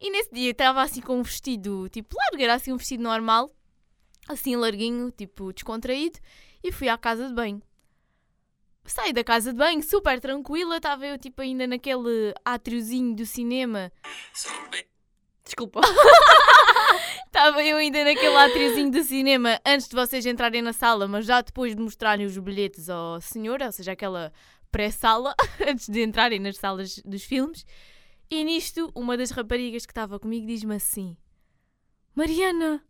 [0.00, 3.50] E nesse dia estava assim com um vestido, tipo, largo, era assim um vestido normal,
[4.28, 6.18] assim larguinho, tipo, descontraído,
[6.62, 7.62] e fui à casa de banho.
[8.84, 13.92] Saí da casa de banho super tranquila, estava eu tipo ainda naquele átriozinho do cinema.
[15.44, 15.80] Desculpa.
[17.26, 21.40] Estava eu ainda naquele átriozinho do cinema antes de vocês entrarem na sala, mas já
[21.40, 24.32] depois de mostrarem os bilhetes ao senhor, ou seja, aquela
[24.72, 25.34] pré-sala,
[25.68, 27.64] antes de entrarem nas salas dos filmes.
[28.30, 31.16] E nisto, uma das raparigas que estava comigo diz-me assim:
[32.14, 32.82] Mariana,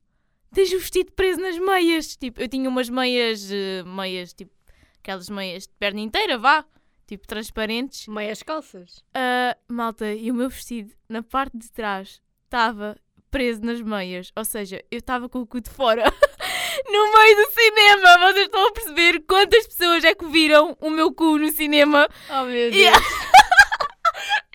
[0.54, 2.16] tens o vestido preso nas meias.
[2.16, 4.54] Tipo, eu tinha umas meias, eh, meias, tipo,
[5.00, 6.64] aquelas meias de perna inteira, vá.
[7.06, 8.06] tipo transparentes.
[8.06, 9.04] Meias calças.
[9.12, 12.96] Ah, malta, e o meu vestido na parte de trás estava
[13.30, 16.04] preso nas meias, ou seja, eu estava com o cu de fora
[16.90, 18.18] no meio do cinema.
[18.18, 22.08] Vocês estão a perceber quantas pessoas é que viram o meu cu no cinema?
[22.30, 22.74] Oh meu Deus.
[22.76, 22.98] Yeah.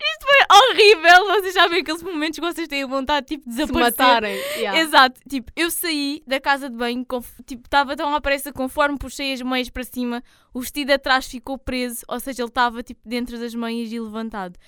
[0.00, 1.26] Isto foi horrível.
[1.26, 3.98] Vocês sabem aqueles momentos que vocês têm vontade tipo, de Se desaparecer.
[3.98, 4.36] matarem.
[4.56, 4.78] Yeah.
[4.80, 7.04] Exato, tipo, eu saí da casa de banho,
[7.46, 11.58] tipo, estava tão à pressa, conforme puxei as meias para cima, o vestido atrás ficou
[11.58, 14.58] preso, ou seja, ele estava tipo dentro das meias e levantado.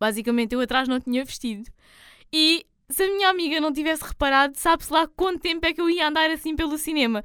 [0.00, 1.68] Basicamente, eu atrás não tinha vestido.
[2.32, 5.90] E se a minha amiga não tivesse reparado, sabe-se lá quanto tempo é que eu
[5.90, 7.22] ia andar assim pelo cinema.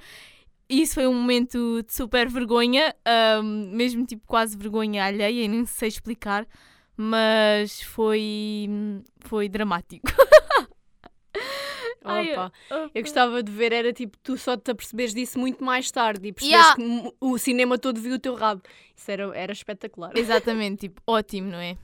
[0.70, 5.48] E Isso foi um momento de super vergonha, ahm, mesmo tipo quase vergonha alheia, e
[5.48, 6.48] nem sei explicar,
[6.98, 8.68] mas foi,
[9.22, 10.06] foi dramático.
[12.06, 12.52] Ai, Opa.
[12.94, 16.34] Eu gostava de ver, era tipo, tu só te aperceberes disso muito mais tarde e
[16.34, 16.76] percebes Yeah.
[16.76, 18.62] que o cinema todo viu o teu rabo.
[18.96, 20.12] Isso era, era espetacular.
[20.16, 21.78] Exatamente, tipo, ótimo, não é?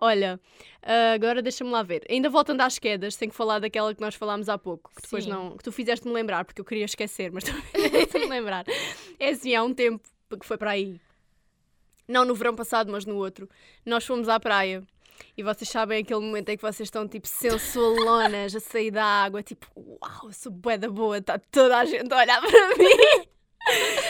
[0.00, 0.40] Olha,
[0.82, 2.04] ah, agora deixa-me lá ver.
[2.08, 5.24] Ainda voltando às quedas, tenho que falar daquela que nós falámos há pouco, que depois
[5.24, 5.30] Sim.
[5.30, 5.56] não.
[5.56, 8.64] que tu fizeste-me lembrar, porque eu queria esquecer, mas fizeste-me lembrar.
[9.18, 10.00] É assim, há um tempo
[10.38, 11.00] que foi para aí.
[12.08, 13.48] Não no verão passado, mas no outro.
[13.84, 14.84] Nós fomos à praia.
[15.36, 19.42] E vocês sabem aquele momento em que vocês estão tipo sensualonas a sair da água,
[19.42, 23.26] tipo, uau, sou bué da boa, está toda a gente a olhar para mim.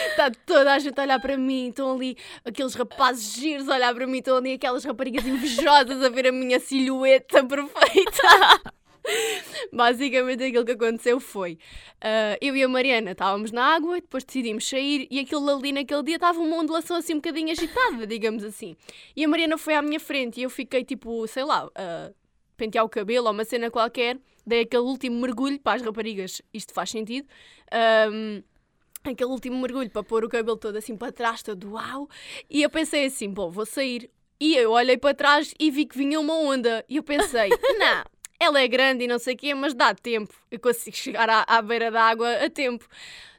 [0.09, 2.15] Está toda a gente a olhar para mim, estão ali
[2.45, 6.31] aqueles rapazes giros a olhar para mim, estão ali aquelas raparigas invejosas a ver a
[6.31, 8.71] minha silhueta perfeita.
[9.71, 11.57] Basicamente aquilo que aconteceu foi
[12.01, 16.03] ah, eu e a Mariana estávamos na água, depois decidimos sair e aquilo ali naquele
[16.03, 18.75] dia estava uma ondulação assim um bocadinho agitada, digamos assim.
[19.15, 22.11] E a Mariana foi à minha frente e eu fiquei tipo, sei lá, a
[22.55, 26.73] pentear o cabelo ou uma cena qualquer, dei aquele último mergulho para as raparigas, isto
[26.73, 27.27] faz sentido.
[27.71, 28.43] Ahm,
[29.11, 32.09] aquele último mergulho para pôr o cabelo todo assim para trás, todo uau.
[32.49, 34.09] E eu pensei assim, bom, vou sair.
[34.39, 36.85] E eu olhei para trás e vi que vinha uma onda.
[36.87, 38.03] E eu pensei, não,
[38.39, 40.33] ela é grande e não sei o quê, mas dá tempo.
[40.51, 42.87] Eu consigo chegar à, à beira da água a tempo.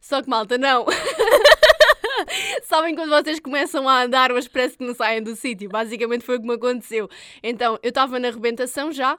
[0.01, 0.87] Só que malta, não.
[2.65, 5.69] Sabem quando vocês começam a andar, mas parece que não saem do sítio?
[5.69, 7.09] Basicamente foi o que me aconteceu.
[7.43, 9.17] Então, eu estava na arrebentação já,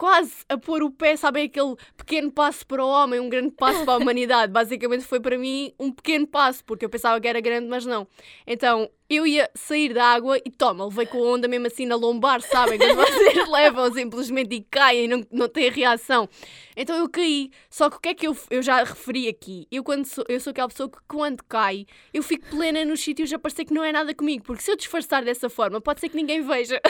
[0.00, 3.84] quase a pôr o pé, sabem aquele pequeno passo para o homem, um grande passo
[3.84, 4.50] para a humanidade.
[4.50, 8.08] Basicamente foi para mim um pequeno passo, porque eu pensava que era grande, mas não.
[8.46, 11.96] Então, eu ia sair da água e toma, levei com a onda mesmo assim na
[11.96, 12.78] lombar, sabem?
[12.78, 16.28] Quando vocês levam simplesmente e caem não, não têm reação.
[16.76, 17.50] Então eu caí.
[17.68, 19.66] Só que o que é que eu, eu já referi aqui?
[19.70, 23.32] Eu, quando sou, eu sou aquela pessoa que quando cai, eu fico plena nos sítios
[23.32, 24.44] a parecer que não é nada comigo.
[24.44, 26.80] Porque se eu disfarçar dessa forma, pode ser que ninguém veja.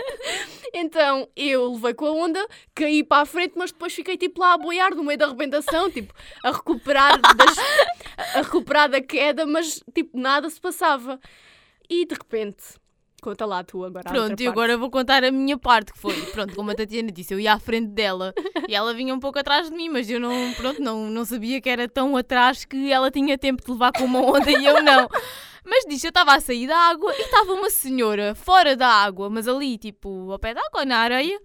[0.74, 4.52] então eu levei com a onda, caí para a frente, mas depois fiquei tipo lá
[4.52, 7.58] a boiar no meio da arrebentação, tipo, a recuperar, das,
[8.34, 11.18] a recuperar da queda, mas tipo, nada se passava.
[11.88, 12.62] E de repente,
[13.20, 14.08] conta lá tu agora.
[14.08, 16.74] a outra Pronto, e agora vou contar a minha parte, que foi, pronto, como a
[16.74, 18.34] Tatiana disse, eu ia à frente dela
[18.68, 21.60] e ela vinha um pouco atrás de mim, mas eu não, pronto, não, não sabia
[21.60, 24.82] que era tão atrás que ela tinha tempo de levar com uma onda e eu
[24.82, 25.08] não.
[25.64, 29.30] Mas diz, eu estava a sair da água e estava uma senhora fora da água,
[29.30, 31.40] mas ali, tipo, ao pé da água, na areia,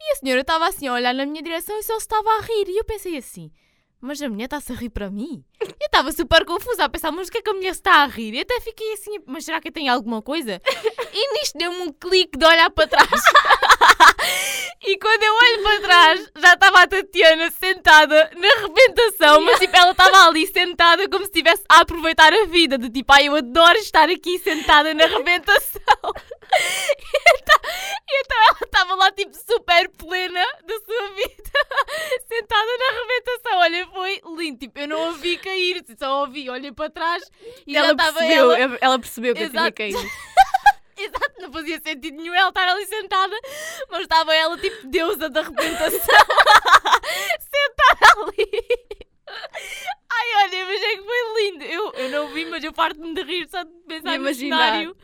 [0.00, 2.40] e a senhora estava assim a olhar na minha direção e só se estava a
[2.40, 2.68] rir.
[2.68, 3.52] E eu pensei assim,
[4.00, 5.44] mas a mulher está-se a rir para mim?
[5.60, 8.06] Eu estava super confusa a pensar, mas o que é que a mulher está a
[8.06, 8.34] rir?
[8.34, 10.60] E até fiquei assim, mas será que eu tenho alguma coisa?
[11.12, 13.10] E nisto deu-me um clique de olhar para trás.
[14.82, 19.76] e quando eu olho para trás, já estava a Tatiana sentada na arrebentação, mas tipo,
[19.76, 22.78] ela estava ali sentada como se estivesse a aproveitar a vida.
[22.78, 25.80] De tipo, ai, eu adoro estar aqui sentada na arrebentação.
[26.52, 27.60] E então,
[28.10, 31.50] e então ela estava lá, tipo, super plena da sua vida,
[32.28, 33.58] sentada na arrebentação.
[33.58, 34.58] Olha, foi lindo.
[34.58, 37.22] Tipo, eu não a vi cair, só ouvi, olhei para trás
[37.66, 38.78] e ela estava percebeu, ela.
[38.80, 39.76] ela percebeu que eu tinha Exato.
[39.76, 40.10] caído.
[41.04, 43.36] Exato, não fazia sentido nenhum ela estar ali sentada,
[43.90, 45.98] mas estava ela tipo deusa da arrebentação,
[47.40, 48.66] sentada ali.
[50.12, 51.64] Ai, olha, mas é que foi lindo.
[51.64, 54.96] Eu, eu não vi, mas eu parto-me de rir só de pensar no cenário.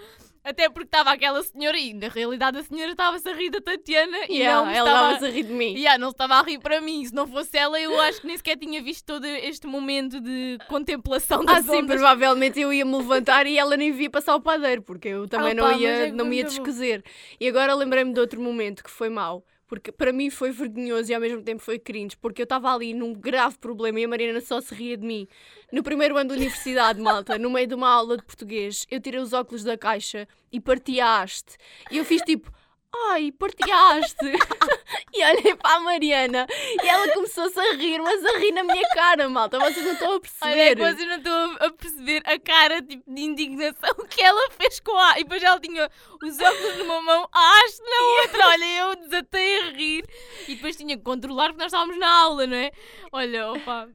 [0.48, 4.16] Até porque estava aquela senhora e, na realidade, a senhora estava-se a rir da Tatiana
[4.28, 5.06] e Yeah, não me ela estava...
[5.14, 5.74] estava-se a rir de mim.
[5.74, 7.04] Yeah, não estava a rir para mim.
[7.04, 10.56] Se não fosse ela, eu acho que nem sequer tinha visto todo este momento de
[10.68, 14.82] contemplação Ah, das sim, provavelmente eu ia-me levantar e ela nem via passar o padeiro,
[14.82, 17.02] porque eu também Ah, não, pá, ia, é não me ia descozer.
[17.40, 21.14] E agora lembrei-me de outro momento que foi mau, porque para mim foi vergonhoso e
[21.14, 24.40] ao mesmo tempo foi cringe, porque eu estava ali num grave problema e a Mariana
[24.40, 25.26] só se ria de mim.
[25.72, 29.20] No primeiro ano da universidade, malta, no meio de uma aula de português, eu tirei
[29.20, 31.56] os óculos da caixa e parti a haste.
[31.90, 32.50] E eu fiz tipo.
[32.94, 34.16] Ai, partilhaste.
[35.12, 36.46] e olhei para a Mariana
[36.82, 39.58] e ela começou-se a rir, mas a rir na minha cara, malta.
[39.58, 40.80] Vocês não estão a perceber.
[40.80, 44.96] Olha, vocês não estão a perceber a cara tipo, de indignação que ela fez com
[44.96, 45.18] a.
[45.18, 45.90] E depois ela tinha
[46.22, 48.48] os óculos numa mão, a haste na outra.
[48.48, 50.04] Olha, eu desatei a rir.
[50.48, 52.70] E depois tinha que controlar porque nós estávamos na aula, não é?
[53.12, 53.88] Olha, opa.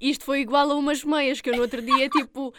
[0.00, 2.52] Isto foi igual a umas meias que eu no outro dia, tipo,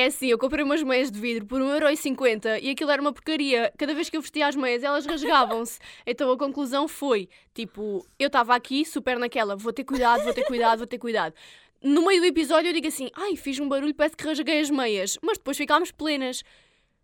[0.00, 3.72] é assim, eu comprei umas meias de vidro por 1,50€ e aquilo era uma porcaria.
[3.78, 5.78] Cada vez que eu vestia as meias, elas rasgavam-se.
[6.06, 10.44] Então a conclusão foi, tipo, eu estava aqui super naquela, vou ter cuidado, vou ter
[10.44, 11.34] cuidado, vou ter cuidado.
[11.82, 14.70] No meio do episódio eu digo assim, ai, fiz um barulho, parece que rasguei as
[14.70, 15.18] meias.
[15.22, 16.42] Mas depois ficámos plenas.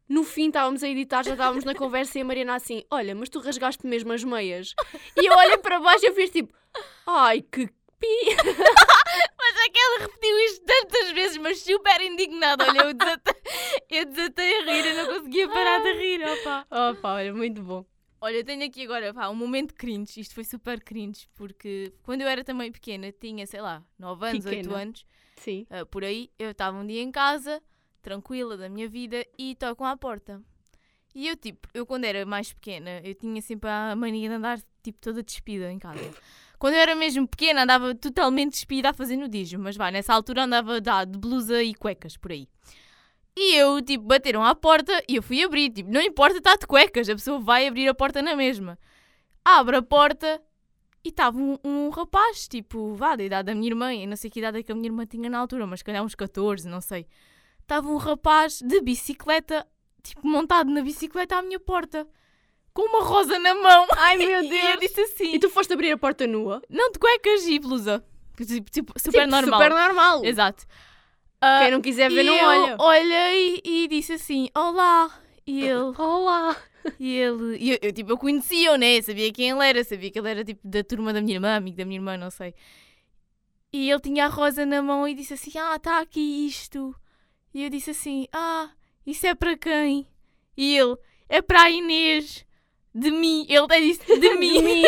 [0.09, 3.29] No fim estávamos a editar, já estávamos na conversa e a Mariana assim, olha, mas
[3.29, 4.75] tu rasgaste mesmo as meias.
[5.17, 6.53] E eu olhei para baixo e eu fiz tipo,
[7.07, 8.07] ai, que pi.
[9.39, 12.65] Mas é que ela repetiu isto tantas vezes, mas super indignada.
[12.65, 13.35] Olha, eu desatei,
[13.91, 16.67] eu desatei a rir, eu não conseguia parar de rir, opa.
[16.91, 17.85] Opa, olha, muito bom.
[18.21, 22.23] Olha, eu tenho aqui agora pá, um momento cringe, isto foi super cringe, porque quando
[22.23, 24.69] eu era também pequena, tinha, sei lá, 9 anos, Pequena.
[24.69, 25.67] 8 anos, Sim.
[25.69, 27.63] ah, por aí, eu estava um dia em casa,
[28.01, 30.43] tranquila da minha vida, e tocam à porta.
[31.15, 34.59] E eu, tipo, eu quando era mais pequena, eu tinha sempre a mania de andar,
[34.83, 36.11] tipo, toda despida em casa.
[36.65, 40.45] Quando eu era mesmo pequena, andava totalmente despida a fazer nudismo, mas vai, nessa altura
[40.45, 42.49] andava dá, de blusa e cuecas, por aí.
[43.37, 46.67] E eu, tipo, bateram à porta e eu fui abrir, tipo, não importa, está de
[46.67, 48.79] cuecas, a pessoa vai abrir a porta na mesma.
[49.45, 50.41] Abre a porta
[51.05, 54.31] e estava um, um rapaz, tipo, vá, da idade da minha irmã, eu não sei
[54.31, 56.81] que idade é que a minha irmã tinha na altura, mas calhar uns 14, não
[56.81, 57.07] sei.
[57.61, 59.67] Estava um rapaz de bicicleta,
[60.03, 62.09] tipo, montado na bicicleta à minha porta,
[62.75, 63.87] com uma rosa na mão.
[63.97, 64.81] Ai meu E eu Deus.
[64.81, 66.61] disse assim, E tu foste abrir a porta nua?
[66.69, 68.05] não de cuecas e blusa.
[68.37, 69.61] Tipo, tipo, super Tipo, normal.
[69.63, 70.25] Super normal.
[70.25, 70.67] Exato.
[71.41, 72.77] Ah, Quem não quiser ver, e não eu olha.
[72.81, 75.11] olhei e disse assim, olá.
[75.47, 76.57] E ele, Olá.
[76.99, 79.01] e ele, e eu, eu, tipo, eu conhecia-o, né?
[79.03, 81.77] Sabia quem ele era, sabia que ele era tipo da turma da minha irmã, amigo
[81.77, 82.55] da minha irmã, não sei.
[83.73, 86.95] E ele tinha a rosa na mão e disse assim: Ah, está aqui isto.
[87.53, 88.71] E eu disse assim: Ah,
[89.07, 90.07] isso é para quem?
[90.57, 90.97] E ele:
[91.29, 92.45] É para a Inês.
[92.95, 93.45] De mim.
[93.49, 94.63] Ele até disse: De De mim.
[94.63, 94.85] mim.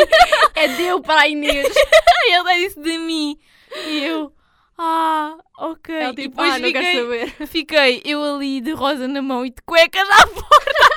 [0.55, 1.67] É deu para a Inês.
[2.27, 3.39] ele até disse: De mim.
[3.87, 4.33] E eu:
[4.79, 5.95] Ah, ok.
[5.95, 7.31] Ela e tipo, depois ah, fiquei, saber.
[7.49, 10.89] fiquei eu ali de rosa na mão e de cuecas à porta,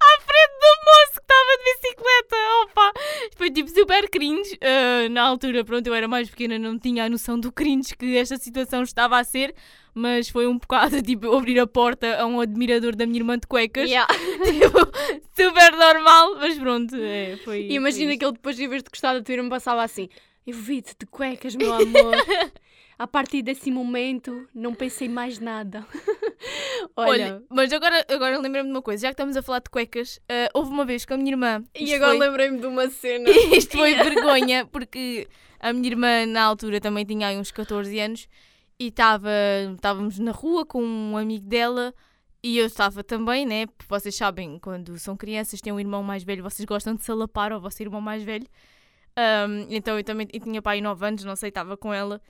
[0.00, 2.36] à frente do moço estava de bicicleta.
[2.62, 2.92] Opa!
[3.36, 4.58] Foi tipo super cringe.
[4.60, 8.16] Ah, na altura, pronto, eu era mais pequena, não tinha a noção do cringe que
[8.16, 9.54] esta situação estava a ser,
[9.94, 13.46] mas foi um bocado tipo abrir a porta a um admirador da minha irmã de
[13.46, 13.88] cuecas.
[13.88, 14.12] Yeah.
[14.42, 14.78] Tipo,
[15.34, 17.62] super normal, mas pronto, é, foi.
[17.62, 20.08] E imagina foi que ele depois, em vez de gostar da tua irmã, passava assim:
[20.46, 22.14] Eu vi-te de cuecas, meu amor.
[23.02, 25.84] A partir desse momento, não pensei mais nada.
[26.96, 29.70] Olha, Olha, mas agora, agora lembrei-me de uma coisa, já que estamos a falar de
[29.70, 31.64] cuecas, ah, houve uma vez com a minha irmã.
[31.74, 33.28] e agora foi- lembrei-me de uma cena.
[33.58, 35.26] Isto foi vergonha, porque
[35.58, 38.28] a minha irmã na altura também tinha aí uns 14 anos
[38.78, 39.30] e estava,
[39.74, 41.92] estávamos na rua com um amigo dela
[42.40, 43.66] e eu estava também, né?
[43.66, 47.10] Porque vocês sabem, quando são crianças, têm um irmão mais velho, vocês gostam de se
[47.10, 48.46] alapar ao vosso irmão mais velho.
[49.16, 52.20] Ahm, então eu também eu tinha pai 9 anos, não sei, estava com ela.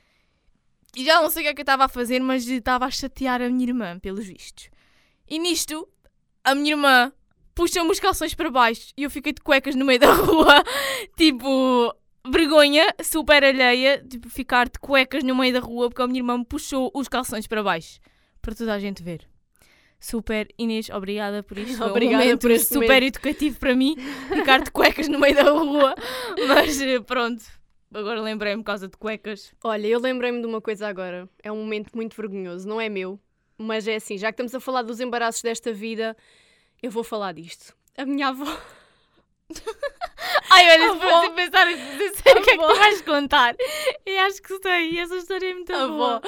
[0.97, 2.91] E já não sei o que é que eu estava a fazer, mas estava a
[2.91, 4.69] chatear a minha irmã, pelos vistos.
[5.29, 5.89] E nisto,
[6.45, 7.13] a minha irmã
[7.55, 10.63] puxa-me os calções para baixo e eu fiquei de cuecas no meio da rua.
[11.17, 11.95] tipo,
[12.31, 16.39] vergonha, super alheia, tipo, ficar de cuecas no meio da rua porque a minha irmã
[16.39, 17.99] me puxou os calções para baixo.
[18.41, 19.27] Para toda a gente ver.
[20.01, 21.83] Super, Inês, obrigada por isto.
[21.85, 23.05] Obrigada um por este super momento.
[23.05, 23.95] educativo para mim,
[24.35, 25.95] ficar de cuecas no meio da rua.
[26.49, 27.45] Mas eh, pronto,
[27.95, 29.55] agora lembrei-me por causa de cuecas.
[29.63, 31.29] Olha, eu lembrei-me de uma coisa agora.
[31.43, 33.21] É um momento muito vergonhoso, não é meu,
[33.57, 36.17] mas é assim, já que estamos a falar dos embaraços desta vida,
[36.83, 37.75] eu vou falar disto.
[37.97, 38.47] A minha avó.
[40.53, 41.11] Ai, olha, se Avó.
[41.23, 43.57] fosse pensar em sei o que é que tu vais contar.
[44.07, 46.23] Eu acho que sei, essa história é muito Avó, boa.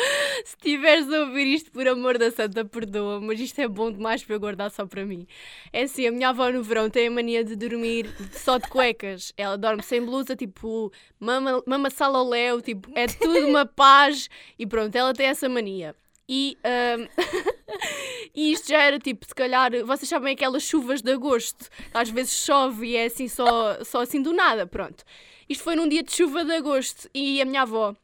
[0.44, 4.24] se tiveres a ouvir isto, por amor da santa, perdoa, mas isto é bom demais
[4.24, 5.26] para eu guardar só para mim.
[5.72, 9.32] É assim, a minha avó no verão tem a mania de dormir só de cuecas.
[9.36, 14.28] Ela dorme sem blusa, tipo, mama, mama sala léu, tipo, é tudo uma paz.
[14.58, 15.94] E pronto, ela tem essa mania.
[16.28, 17.06] E, ahm,
[18.34, 22.32] e isto já era tipo, se calhar, vocês sabem aquelas chuvas de agosto, às vezes
[22.32, 25.04] chove e é assim só, só assim do nada, pronto.
[25.48, 27.94] Isto foi num dia de chuva de agosto e a minha avó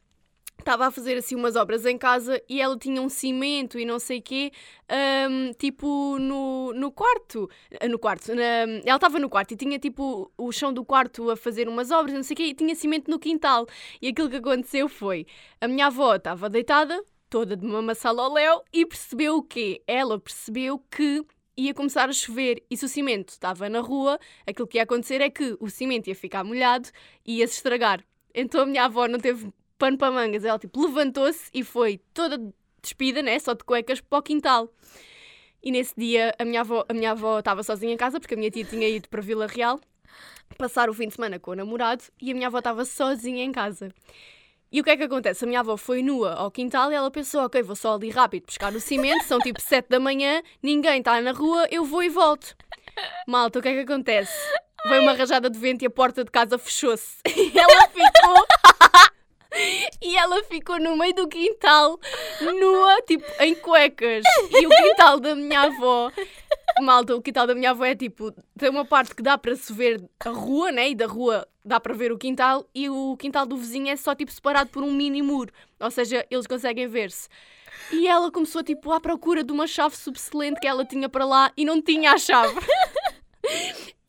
[0.59, 3.97] estava a fazer assim umas obras em casa e ela tinha um cimento e não
[3.97, 4.51] sei quê,
[4.87, 8.43] ahm, tipo no, no quarto, ah, no quarto, na-
[8.85, 12.13] ela estava no quarto e tinha tipo o chão do quarto a fazer umas obras,
[12.15, 13.65] não sei o quê, e tinha cimento no quintal.
[13.99, 15.25] E aquilo que aconteceu foi,
[15.59, 19.81] a minha avó estava deitada, toda de uma ao léu, e percebeu o quê?
[19.87, 24.67] Ela percebeu que ia começar a chover e se o cimento estava na rua, aquilo
[24.67, 26.89] que ia acontecer é que o cimento ia ficar molhado
[27.25, 28.03] e ia se estragar.
[28.35, 32.37] Então a minha avó não teve pano para mangas, ela tipo levantou-se e foi toda
[32.81, 34.69] despida, né, só de cuecas para o quintal.
[35.63, 38.37] E nesse dia a minha avó, a minha avó estava sozinha em casa porque a
[38.37, 39.79] minha tia tinha ido para Vila Real
[40.57, 43.53] passar o fim de semana com o namorado e a minha avó estava sozinha em
[43.53, 43.89] casa.
[44.71, 45.43] E o que é que acontece?
[45.43, 48.45] A minha avó foi nua ao quintal e ela pensou: ok, vou só ali rápido
[48.45, 52.09] buscar o cimento, são tipo 7 da manhã, ninguém está na rua, eu vou e
[52.09, 52.55] volto.
[53.27, 54.31] Malta, o que é que acontece?
[54.87, 57.17] Veio uma rajada de vento e a porta de casa fechou-se.
[57.27, 58.47] E ela ficou.
[60.01, 61.99] e ela ficou no meio do quintal,
[62.41, 64.23] nua, tipo, em cuecas.
[64.51, 66.11] E o quintal da minha avó
[66.81, 69.73] malta, o quintal da minha avó é tipo, tem uma parte que dá para se
[69.73, 70.89] ver a rua, né?
[70.89, 74.15] E da rua dá para ver o quintal, e o quintal do vizinho é só
[74.15, 75.51] tipo separado por um mini muro.
[75.79, 77.27] Ou seja, eles conseguem ver-se.
[77.91, 81.51] E ela começou tipo à procura de uma chave subselente que ela tinha para lá
[81.57, 82.55] e não tinha a chave.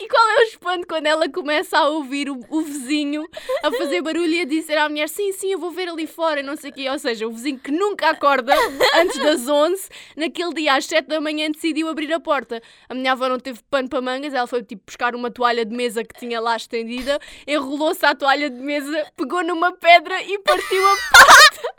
[0.02, 3.24] E qual é o espanto quando ela começa a ouvir o, o, vizinho
[3.62, 6.42] a fazer barulho e a dizer à mulher: Sim, sim, eu vou ver ali fora,
[6.42, 6.90] não sei o quê.
[6.90, 8.52] Ou seja, o vizinho que nunca acorda
[8.96, 12.60] antes das 11, naquele dia às 7 da manhã decidiu abrir a porta.
[12.88, 15.72] A minha avó não teve pano para mangas, ela foi tipo buscar uma toalha de
[15.74, 20.84] mesa que tinha lá estendida, enrolou-se à toalha de mesa, pegou numa pedra e partiu
[20.84, 21.74] a porta.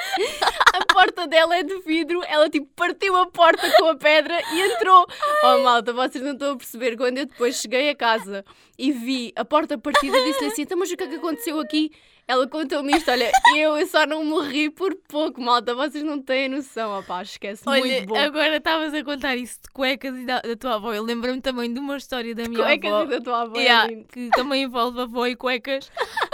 [0.74, 4.60] a porta dela é de vidro, ela tipo partiu a porta com a pedra e
[4.60, 5.06] entrou.
[5.44, 6.96] Oh malta, vocês não estão a perceber.
[6.96, 8.44] Quando eu depois cheguei a casa
[8.78, 11.92] e vi a porta partida, disse-lhe assim: então, mas o que é que aconteceu aqui?
[12.30, 16.48] Ela contou-me isto, olha, eu, eu só não morri por pouco, malta, vocês não têm
[16.48, 18.16] noção, opá, esquece, olha, muito bom.
[18.16, 21.74] agora estavas a contar isso de cuecas e da, da tua avó, eu lembro-me também
[21.74, 23.02] de uma história da minha cuecas avó.
[23.02, 25.90] e da tua avó, é yeah, é que também envolve avó e cuecas.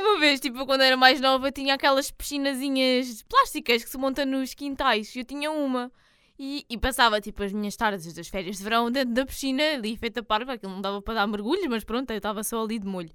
[0.10, 4.54] Uma vez, tipo, quando era mais nova, tinha aquelas piscinazinhas plásticas que se montam nos
[4.54, 5.14] quintais.
[5.14, 5.92] Eu tinha uma.
[6.38, 9.94] E, e, passava, tipo, as minhas tardes das férias de verão dentro da piscina, ali
[9.96, 12.86] feita parva, aquilo não dava para dar mergulhos, mas pronto, eu estava só ali de
[12.86, 13.10] molho.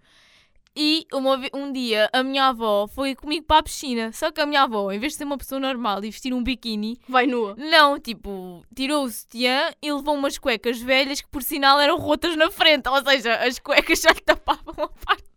[0.78, 4.12] E uma, um dia a minha avó foi comigo para a piscina.
[4.12, 6.44] Só que a minha avó, em vez de ser uma pessoa normal e vestir um
[6.44, 7.56] biquíni, vai nua.
[7.58, 12.36] Não, tipo, tirou o sutiã e levou umas cuecas velhas que por sinal eram rotas
[12.36, 12.90] na frente.
[12.90, 15.35] Ou seja, as cuecas já lhe tapavam a parte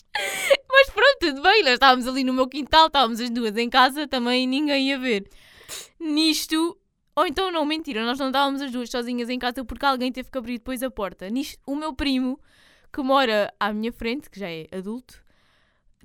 [0.00, 0.04] trás.
[0.70, 4.08] Mas pronto, tudo bem, nós estávamos ali no meu quintal, estávamos as duas em casa,
[4.08, 5.28] também ninguém ia ver.
[6.00, 6.78] Nisto,
[7.14, 10.30] ou então não, mentira, nós não estávamos as duas sozinhas em casa porque alguém teve
[10.30, 11.28] que abrir depois a porta.
[11.28, 12.40] Nisto, o meu primo
[12.92, 15.22] que mora à minha frente, que já é adulto,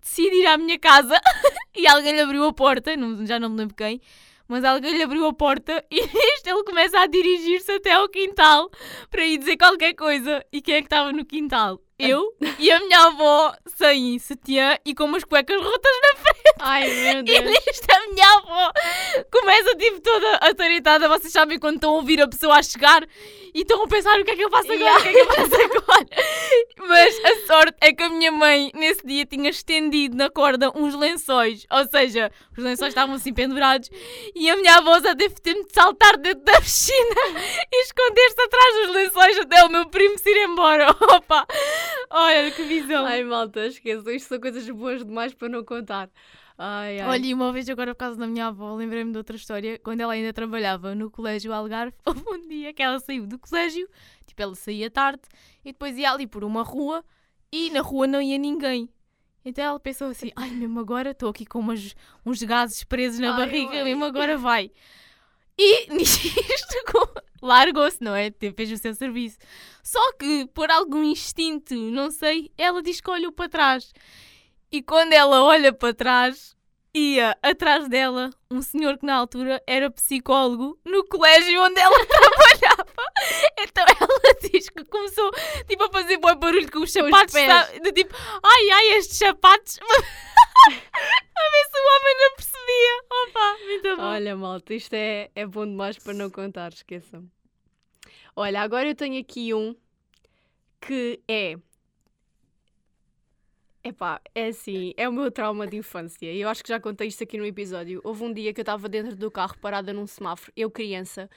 [0.01, 1.19] decide ir à minha casa
[1.75, 4.01] e alguém lhe abriu a porta, não, já não me lembro quem,
[4.47, 8.69] mas alguém lhe abriu a porta e este ele começa a dirigir-se até ao quintal
[9.09, 10.45] para ir dizer qualquer coisa.
[10.51, 11.81] E quem é que estava no quintal?
[11.99, 16.46] Eu e a minha avó sem sutiã e com umas cuecas rotas na frente.
[16.59, 17.39] Ai meu Deus.
[17.39, 18.71] E nisto a minha avó
[19.31, 21.07] começa tipo toda ataritada.
[21.07, 23.03] Vocês sabem quando estão a ouvir a pessoa a chegar
[23.53, 24.99] e estão a pensar o que é que eu faço agora, yeah.
[24.99, 26.07] o que é que eu faço agora.
[26.77, 30.93] Mas a sorte é que a minha mãe nesse dia tinha estendido na corda uns
[30.93, 31.65] lençóis.
[31.71, 33.89] Ou seja, os lençóis estavam assim pendurados
[34.35, 37.15] e a minha avó já teve tempo de saltar dentro da piscina
[37.71, 40.91] e esconder-se atrás dos lençóis até o meu primo se ir embora.
[41.15, 41.45] Opa!
[42.09, 43.05] Olha que visão.
[43.05, 44.13] Ai, malta, esqueçam.
[44.13, 46.09] Isto são coisas boas demais para não contar.
[46.57, 47.07] Ai, ai.
[47.07, 49.77] Olha, e uma vez agora por causa da minha avó, lembrei-me de outra história.
[49.79, 53.87] Quando ela ainda trabalhava no colégio Algarve, houve um dia que ela saiu do colégio,
[54.25, 55.21] tipo, ela saía tarde
[55.63, 57.05] e depois ia ali por uma rua
[57.51, 58.89] e na rua não ia ninguém.
[59.45, 63.35] Então ela pensou assim: ai, mesmo agora estou aqui com umas, uns gases presos na
[63.35, 63.83] ai, barriga, ai.
[63.83, 64.71] mesmo agora vai.
[65.57, 66.77] E nisto
[67.41, 68.31] largou-se, não é?
[68.55, 69.37] Fez o seu serviço.
[69.83, 73.93] Só que, por algum instinto, não sei, ela diz que olhou para trás.
[74.71, 76.55] E quando ela olha para trás,
[76.93, 82.85] ia atrás dela um senhor que na altura era psicólogo no colégio onde ela trabalhava.
[83.59, 85.31] Então ela diz que começou
[85.67, 87.33] tipo, a fazer bom barulho com os sapatos.
[87.33, 89.79] Os de tipo, ai ai, estes sapatos.
[90.67, 93.03] a ver se o homem não percebia.
[93.11, 94.03] Opa, muito bom.
[94.03, 97.29] Olha, malta, isto é, é bom demais para não contar, esqueçam.
[98.35, 99.75] Olha, agora eu tenho aqui um
[100.81, 101.55] que é.
[103.87, 106.25] Epá, é assim, é o meu trauma de infância.
[106.33, 108.01] Eu acho que já contei isto aqui no episódio.
[108.03, 111.29] Houve um dia que eu estava dentro do carro, parada num semáforo, eu criança,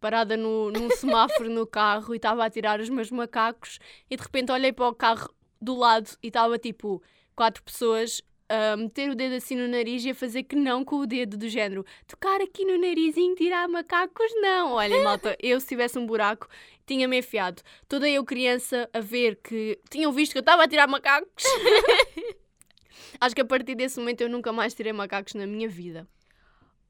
[0.00, 3.78] parada no, num semáforo no carro e estava a tirar os meus macacos
[4.10, 5.28] e de repente olhei para o carro
[5.60, 7.02] do lado e estava tipo
[7.36, 10.96] quatro pessoas a meter o dedo assim no nariz e a fazer que não com
[10.96, 11.84] o dedo do género.
[12.06, 14.72] Tocar aqui no narizinho, tirar macacos, não.
[14.72, 16.48] Olha, malta, eu se tivesse um buraco,
[16.88, 17.62] tinha-me enfiado.
[17.86, 21.44] Toda eu criança a ver que tinham visto que eu estava a tirar macacos.
[23.20, 26.08] Acho que a partir desse momento eu nunca mais tirei macacos na minha vida.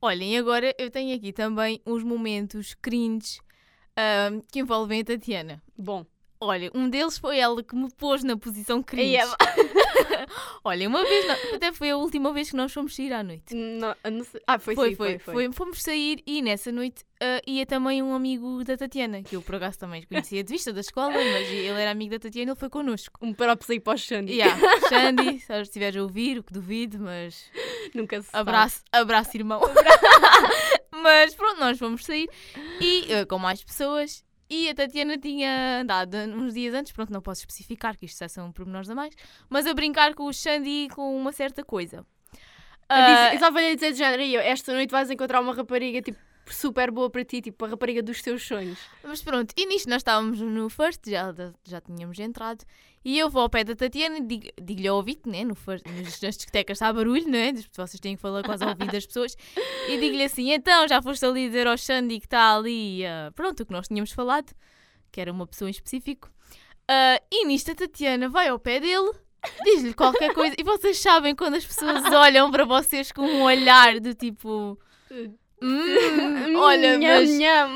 [0.01, 3.41] Olhem, agora eu tenho aqui também uns momentos cringe
[3.97, 5.63] ahm, que envolvem a Tatiana.
[5.77, 6.07] Bom.
[6.41, 9.17] Olha, um deles foi ela que me pôs na posição cringe.
[9.17, 9.27] Aí é-
[10.63, 13.55] Olha, uma vez, não- até foi a última vez que nós fomos sair à noite.
[13.55, 15.53] Não, eu não sei- Ah, foi, foi, sim, foi, foi, foi.
[15.53, 19.57] Fomos sair e nessa noite ah, ia também um amigo da Tatiana, que eu por
[19.57, 22.59] acaso também conhecia de vista da escola, mas ele era amigo da Tatiana e ele
[22.61, 23.19] foi connosco.
[23.21, 24.33] Um props aí para o Xandi.
[24.35, 24.57] Yeah,
[24.89, 27.51] Xandi, se estiveres a ouvir, o que duvido, mas
[27.95, 28.49] Nunca se sabe.
[28.49, 29.61] abraço, abraço irmão.
[30.93, 32.29] mas pronto, nós fomos sair
[32.81, 34.25] e ah, com mais pessoas.
[34.51, 38.29] E a Tatiana tinha andado uns dias antes, pronto, não posso especificar, que isto já
[38.29, 39.15] são pormenores a mais,
[39.49, 41.99] mas a brincar com o Xandi com uma certa coisa.
[41.99, 42.05] Eu
[42.89, 46.19] Ah, eu só falei dizer de género, esta noite vais encontrar uma rapariga tipo
[46.55, 48.79] super boa para ti, tipo a rapariga dos teus sonhos.
[49.03, 51.35] Mas pronto, e nisto nós estávamos no first, já,
[51.65, 52.65] já tínhamos entrado,
[53.05, 55.45] e eu vou ao pé da Tatiana e digo- digo-lhe ao ouvido, né?
[55.45, 57.53] No first, nas, nas discotecas está barulho, né?
[57.73, 59.37] Vocês têm que falar quase ao ouvido das pessoas,
[59.89, 63.61] e digo-lhe assim: então já foste ali dizer ao Xandi que está ali, ah, pronto,
[63.63, 64.53] o que nós tínhamos falado,
[65.13, 66.31] que era uma pessoa em específico,
[66.91, 69.13] Ah, e nisto a Tatiana vai ao pé dele.
[69.63, 74.01] Diz-lhe qualquer coisa, e vocês sabem quando as pessoas olham para vocês com um olhar
[74.01, 74.77] do tipo.
[75.63, 77.31] "Hum, olha, mas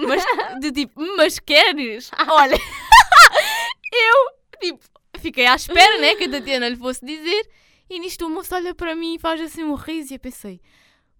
[0.06, 2.10] mas de tipo, mas queres?
[2.28, 2.56] Olha,
[3.92, 4.80] eu tipo,
[5.18, 7.48] fiquei à espera, né, que a Tatiana lhe fosse dizer,
[7.90, 10.60] e nisto o moço olha para mim e faz assim um riso, e eu pensei,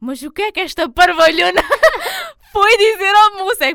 [0.01, 1.63] mas o que é que esta parvalhona
[2.53, 3.63] foi dizer ao moço?
[3.65, 3.75] É,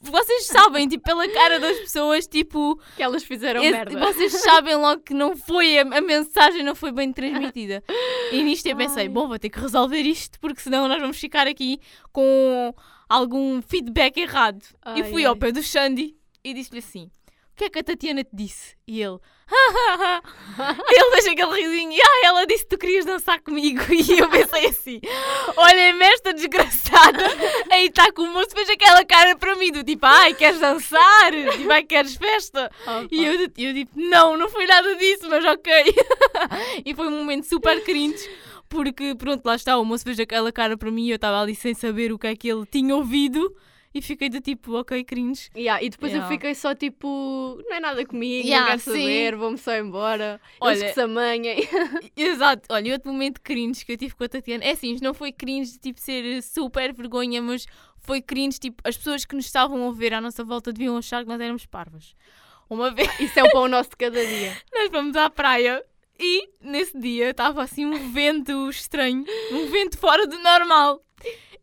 [0.00, 3.98] vocês sabem, tipo, pela cara das pessoas, tipo, que elas fizeram esse- merda.
[3.98, 7.82] vocês sabem logo que não foi, a, a mensagem não foi bem transmitida.
[8.32, 9.08] E nisto eu pensei, Ai.
[9.08, 11.78] bom, vou ter que resolver isto, porque senão nós vamos ficar aqui
[12.12, 12.74] com
[13.08, 14.62] algum feedback errado.
[14.96, 16.14] e Ai, fui ao pé do Xandi
[16.44, 17.10] e disse-lhe assim,
[17.52, 18.76] o que é que a Tatiana te disse?
[18.86, 19.18] E ele,
[20.90, 23.80] ele fez aquele risinho e ah, ela disse que tu querias dançar comigo.
[24.08, 25.00] E eu pensei assim,
[25.56, 27.24] olha-me esta desgraçada,
[27.70, 31.32] aí está com o moço, fez aquela cara para mim, do tipo, ai, queres dançar?
[31.32, 32.70] Tipo, ai, queres festa?
[32.82, 33.06] Opa.
[33.10, 35.72] E eu, eu tipo, não, não foi nada disso, mas ok.
[36.84, 38.28] e foi um momento super cringe,
[38.68, 41.54] porque pronto, lá está, o moço fez aquela cara para mim e eu estava ali
[41.54, 43.54] sem saber o que é que ele tinha ouvido
[43.94, 45.48] e fiquei do tipo, ok, cringe.
[45.56, 46.34] Yeah, e depois eu Yeah.
[46.34, 49.02] fiquei só tipo, não é nada comigo, Yeah, não quero sim.
[49.02, 50.40] saber, vou-me só embora.
[50.62, 51.68] Eles Olha- que se amanhem.
[52.16, 55.32] Exato, olha, outro momento cringe que eu tive com a Tatiana, é assim, não foi
[55.32, 57.66] cringe de tipo ser eh, super vergonha, mas
[58.00, 61.22] foi cringe, tipo, as pessoas que nos estavam a ver à nossa volta deviam achar
[61.22, 62.14] que nós éramos parvas.
[62.70, 64.56] Uma vez Isso é o pão nosso de cada dia.
[64.74, 65.82] nós fomos à praia
[66.20, 71.02] e nesse dia estava assim um vento estranho, um vento fora do normal.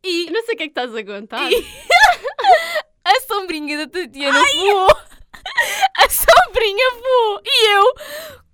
[0.03, 1.51] E Eu não sei o que é que estás a contar.
[1.51, 1.65] E-
[3.03, 4.87] a sombrinha da Tatiana voou.
[5.97, 7.41] A sombrinha voou.
[7.45, 7.93] E eu,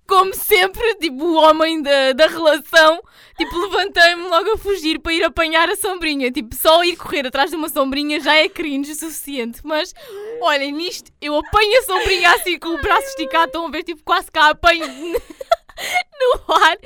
[0.06, 3.02] como sempre, tipo o homem da, da relação,
[3.36, 6.30] tipo levantei-me logo a fugir para ir apanhar a sombrinha.
[6.30, 9.60] Tipo, só ir correr atrás de uma sombrinha já é cringe o suficiente.
[9.64, 9.94] Mas,
[10.42, 14.02] olhem, nisto, eu apanho a sombrinha assim com o braço esticado, estão a ver, tipo,
[14.04, 14.84] quase cá apanho
[16.22, 16.76] no ar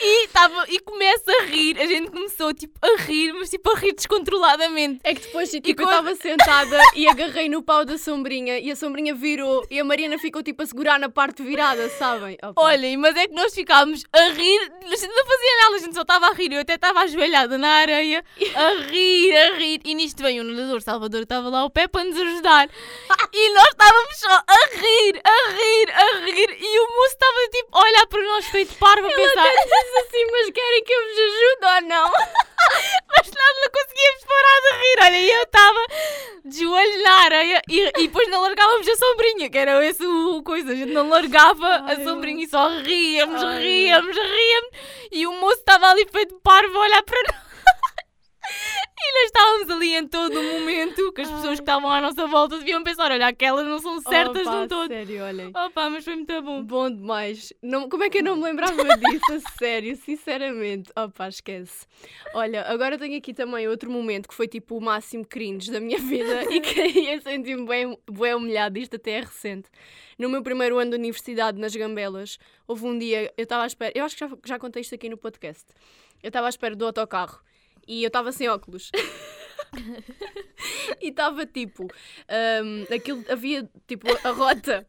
[0.00, 1.80] e, tava, e começa a rir.
[1.80, 5.00] A gente começou, tipo, a rir, mas tipo, a rir descontroladamente.
[5.04, 8.70] É que depois tipo, eu quando- estava sentada e agarrei no pau da sombrinha e
[8.70, 12.36] a sombrinha virou e a Mariana ficou tipo a segurar na parte virada, sabem?
[12.42, 12.60] Opa.
[12.62, 15.94] Olhem, mas é que nós ficámos a rir, a gente não fazia nada, a gente
[15.94, 18.24] só estava a rir, eu até estava ajoelhada na areia,
[18.54, 22.04] a rir, a rir, e nisto veio o nadador Salvador, estava lá ao pé para
[22.04, 22.68] nos ajudar,
[23.32, 27.68] e nós estávamos só a rir, a rir, a rir, e o moço estava tipo
[27.78, 31.18] a olhar para nós feito parvo a pensar, Diz assim, mas querem que eu vos
[31.18, 32.12] ajude ou não?
[33.08, 35.86] mas nós não conseguíamos parar de rir, olha, e eu estava
[36.44, 40.42] de joelho na areia, e, e depois não largávamos a sombrinha, que era esse o
[40.42, 44.70] coisa, a gente não largava Ai, a sombrinha e só ríamos, ríamos, ríamos,
[45.10, 47.47] e o moço estava ali feito parvo a olhar para nós.
[49.00, 51.56] E nós estávamos ali em todo o momento que as pessoas Ai.
[51.56, 54.88] que estavam à nossa volta deviam pensar: olha, aquelas não são certas Opa, de todo.
[54.88, 55.48] sério, olhem.
[55.48, 56.62] Opa, mas foi muito bom.
[56.62, 57.52] Bom demais.
[57.62, 59.32] Não, como é que eu não me lembrava disso?
[59.32, 60.90] A sério, sinceramente.
[60.96, 61.86] Opa, esquece.
[62.34, 65.98] Olha, agora tenho aqui também outro momento que foi tipo o máximo cringe da minha
[65.98, 68.78] vida e que eu senti-me bem, bem humilhada.
[68.78, 69.70] Isto até é recente.
[70.18, 73.92] No meu primeiro ano de universidade, nas Gambelas, houve um dia, eu estava à espera,
[73.94, 75.64] eu acho que já, já contei isto aqui no podcast.
[76.20, 77.40] Eu estava à espera do autocarro
[77.88, 78.92] e eu estava sem óculos.
[81.00, 84.86] e estava tipo, hum, aquilo, havia tipo a rota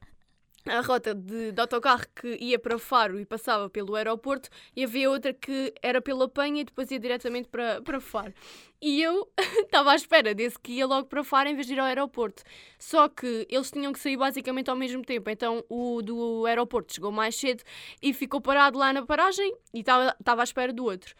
[0.65, 5.09] a rota de, de autocarro que ia para Faro e passava pelo aeroporto e havia
[5.09, 8.33] outra que era pela Penha e depois ia diretamente para, para Faro.
[8.81, 9.27] E eu
[9.63, 12.43] estava à espera desse que ia logo para Faro em vez de ir ao aeroporto.
[12.77, 15.29] Só que eles tinham que sair basicamente ao mesmo tempo.
[15.29, 17.63] Então o do aeroporto chegou mais cedo
[18.01, 21.15] e ficou parado lá na paragem e estava à espera do outro.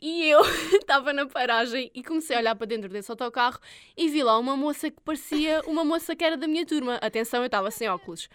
[0.00, 0.40] E eu
[0.78, 3.58] estava na paragem e comecei a olhar para dentro desse autocarro
[3.96, 6.96] e vi lá uma moça que parecia uma moça que era da minha turma.
[6.96, 8.28] Atenção, eu estava sem óculos.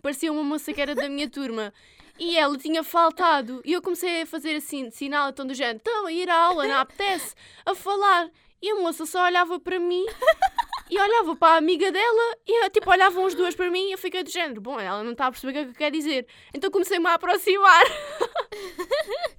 [0.00, 1.72] Parecia uma moça que era da minha turma.
[2.18, 3.60] E ela tinha faltado.
[3.64, 6.66] E eu comecei a fazer assim, sinal, então do género, estão a ir à aula,
[6.66, 8.28] não apetece, a falar.
[8.60, 10.04] E a moça só olhava para mim
[10.90, 13.98] e olhava para a amiga dela e tipo olhavam as duas para mim e eu
[13.98, 16.26] fiquei do género, bom, ela não está a perceber o que que eu quero dizer.
[16.52, 17.84] Então comecei-me a aproximar.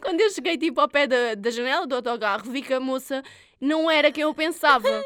[0.00, 3.22] Quando eu cheguei tipo ao pé da, da janela do autocarro, vi que a moça
[3.60, 5.04] não era quem eu pensava.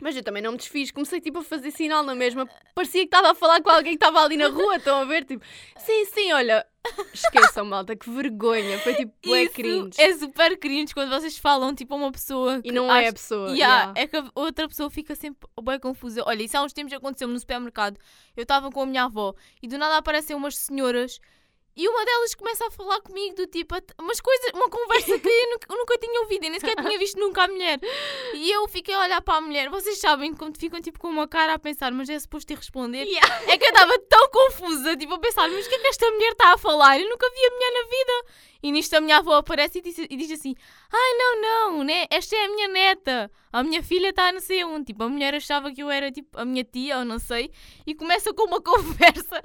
[0.00, 2.48] Mas eu também não me desfiz, comecei tipo a fazer sinal na mesma.
[2.74, 5.24] Parecia que estava a falar com alguém que estava ali na rua, estão a ver?
[5.24, 5.44] Tipo,
[5.76, 6.66] sim, sim, olha.
[7.12, 8.78] Esqueçam, malta, que vergonha.
[8.78, 10.00] Foi tipo, é cringe.
[10.00, 12.60] É super cringe quando vocês falam tipo a uma pessoa.
[12.64, 13.50] E não é a pessoa.
[13.50, 14.00] Yeah, yeah.
[14.00, 16.22] É que a outra pessoa fica sempre bem confusa.
[16.26, 17.98] Olha, isso há uns tempos aconteceu-me no supermercado.
[18.34, 21.20] Eu estava com a minha avó e do nada aparecem umas senhoras
[21.76, 25.50] e uma delas começa a falar comigo do tipo, umas coisas, uma conversa que eu
[25.50, 27.78] nunca, eu nunca tinha ouvido, eu nem sequer tinha visto nunca a mulher.
[28.34, 31.28] E eu fiquei a olhar para a mulher, vocês sabem quando ficam tipo com uma
[31.28, 33.04] cara a pensar, mas é suposto ir responder.
[33.04, 33.42] Yeah.
[33.46, 36.10] É que eu estava tão confusa, tipo a pensar, mas o que é que esta
[36.10, 36.98] mulher está a falar?
[36.98, 38.40] Eu nunca vi a mulher na vida.
[38.62, 40.54] E nisto a minha avó aparece e diz, e diz assim:
[40.92, 42.06] Ai, não, não, né?
[42.10, 43.30] esta é a minha neta.
[43.52, 44.86] A minha filha está a não sei onde.
[44.86, 47.50] Tipo, a mulher achava que eu era tipo a minha tia ou não sei.
[47.86, 49.40] E começa com uma conversa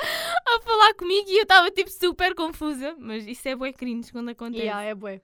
[0.48, 2.96] a falar comigo e eu estava tipo super confusa.
[3.00, 4.64] Mas isso é bué cringe quando acontece.
[4.64, 5.22] Yeah, é bué.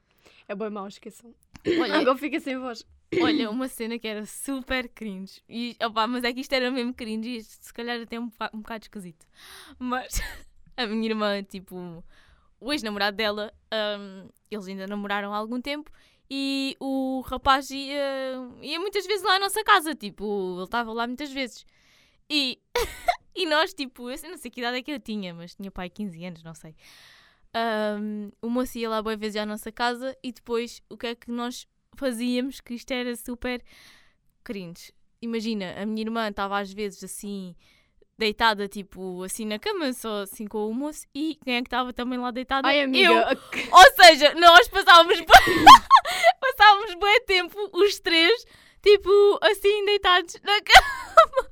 [0.47, 1.34] É bué mau, esqueçam.
[1.65, 2.86] Olha, Agora fica sem voz.
[3.21, 5.41] Olha, uma cena que era super cringe.
[5.47, 8.61] E, opa, mas é que isto era mesmo cringe e se calhar até um, um
[8.61, 9.25] bocado esquisito.
[9.77, 10.21] Mas
[10.77, 12.03] a minha irmã, tipo
[12.61, 13.51] o ex-namorado dela,
[13.99, 15.91] um, eles ainda namoraram há algum tempo
[16.34, 21.05] e o rapaz ia, ia muitas vezes lá à nossa casa, tipo, ele estava lá
[21.05, 21.65] muitas vezes.
[22.29, 22.57] E,
[23.36, 25.89] e nós, tipo, eu não sei que idade é que eu tinha, mas tinha pai
[25.89, 26.73] 15 anos, não sei.
[27.53, 31.15] Um, o moço ia lá boas vezes à nossa casa e depois o que é
[31.15, 31.67] que nós
[31.97, 32.61] fazíamos?
[32.61, 33.61] Que isto era super
[34.41, 34.93] cringe.
[35.21, 37.53] Imagina, a minha irmã estava às vezes assim
[38.22, 41.91] deitada, tipo, assim na cama, só assim com o moço, e quem é que estava
[41.91, 42.67] também lá deitada?
[42.67, 43.09] Ai, amiga.
[43.09, 43.72] Eu.
[43.72, 45.19] Ou seja, nós passávamos,
[46.39, 48.45] passávamos bem tempo, os três,
[48.84, 51.51] tipo, assim, deitados na cama.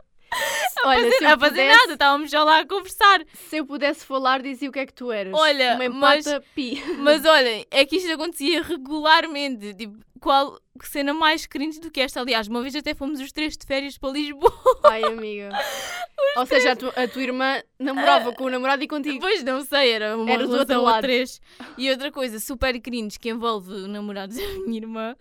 [0.83, 3.21] Olha, a fazer, a fazer pudesse, nada, estávamos já lá a conversar.
[3.33, 5.33] Se eu pudesse falar, dizia o que é que tu eras.
[5.33, 6.25] Olha, Uma mas,
[6.55, 6.81] pi.
[6.99, 9.73] mas olha, é que isto acontecia regularmente.
[9.73, 12.21] Tipo, qual cena mais cringe do que esta?
[12.21, 14.53] Aliás, uma vez até fomos os três de férias para Lisboa.
[14.85, 15.49] Ai, amiga.
[16.37, 16.63] Ou três.
[16.63, 19.19] seja, a, tu, a, tua irmã namorava uh, com o namorado e contigo.
[19.19, 21.41] Pois não sei, era uma era relação a três.
[21.77, 25.15] E outra coisa super cringe que envolve o namorado da minha irmã,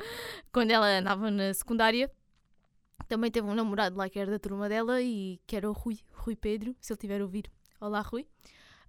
[0.52, 2.10] quando ela andava na secundária,
[3.06, 5.98] também teve um namorado lá que era da turma dela e que era o Rui,
[6.12, 7.50] Rui Pedro, se ele tiver a ouvir.
[7.80, 8.26] Olá, Rui.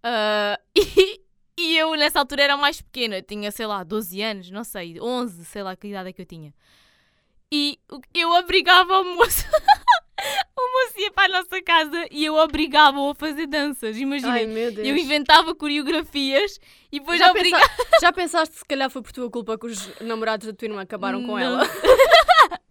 [0.03, 1.21] Uh, e,
[1.57, 5.45] e eu nessa altura era mais pequena, tinha, sei lá, 12 anos, não sei, 11,
[5.45, 6.53] sei lá que idade é que eu tinha.
[7.51, 7.79] E
[8.13, 9.45] eu obrigava o moço.
[10.57, 13.97] o moço ia para a nossa casa e eu obrigava-o a fazer danças.
[13.97, 16.59] Imagina, eu inventava coreografias
[16.91, 17.67] e depois já obrigava.
[17.67, 17.89] Pensa...
[18.01, 21.21] Já pensaste se calhar foi por tua culpa que os namorados da tua irmã acabaram
[21.23, 21.39] com não.
[21.39, 21.63] ela?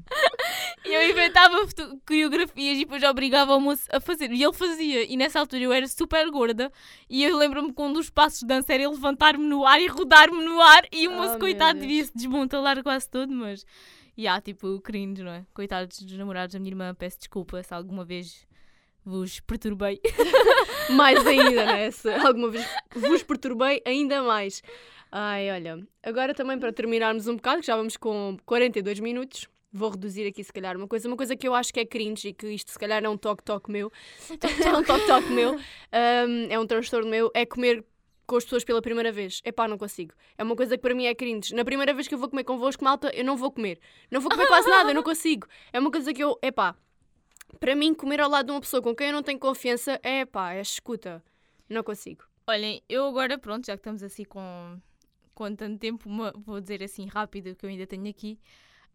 [0.84, 1.56] E eu inventava
[2.06, 4.30] coreografias e depois obrigava o moço a fazer.
[4.32, 5.04] E ele fazia.
[5.04, 6.72] E nessa altura eu era super gorda.
[7.10, 10.42] E eu lembro-me que um dos passos de dança era levantar-me no ar e rodar-me
[10.42, 10.84] no ar.
[10.90, 13.66] E o moço, oh, coitado, devia se desmontalar quase todo, mas.
[14.16, 15.44] E há, tipo, cringe, não é?
[15.52, 18.46] Coitados dos namorados da minha irmã, peço desculpa se alguma vez
[19.04, 20.00] vos perturbei.
[20.90, 21.90] mais ainda, né?
[21.92, 24.62] Se alguma vez vos perturbei, ainda mais.
[25.10, 29.90] Ai, olha, agora também para terminarmos um bocado, que já vamos com 42 minutos, vou
[29.90, 32.32] reduzir aqui se calhar uma coisa, uma coisa que eu acho que é cringe e
[32.32, 33.92] que isto se calhar é um toque-toque meu,
[34.64, 37.84] é um toque-toque meu, um, é um transtorno meu, é comer
[38.26, 39.40] com as pessoas pela primeira vez.
[39.42, 40.12] É pá, não consigo.
[40.36, 41.54] É uma coisa que para mim é cringe.
[41.54, 43.80] Na primeira vez que eu vou comer convosco, malta, eu não vou comer.
[44.10, 45.46] Não vou comer quase nada, eu não consigo.
[45.72, 46.76] É uma coisa que eu, é pá,
[47.58, 50.26] para mim comer ao lado de uma pessoa com quem eu não tenho confiança, é
[50.26, 51.24] pá, é escuta.
[51.68, 52.24] Não consigo.
[52.46, 54.78] Olhem, eu agora, pronto, já que estamos assim com,
[55.34, 58.38] com tanto tempo, uma, vou dizer assim rápido que eu ainda tenho aqui.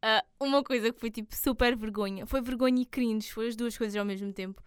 [0.04, 3.78] Uh, uma coisa que foi tipo super vergonha, foi vergonha e cringe, foi as duas
[3.78, 4.62] coisas ao mesmo tempo.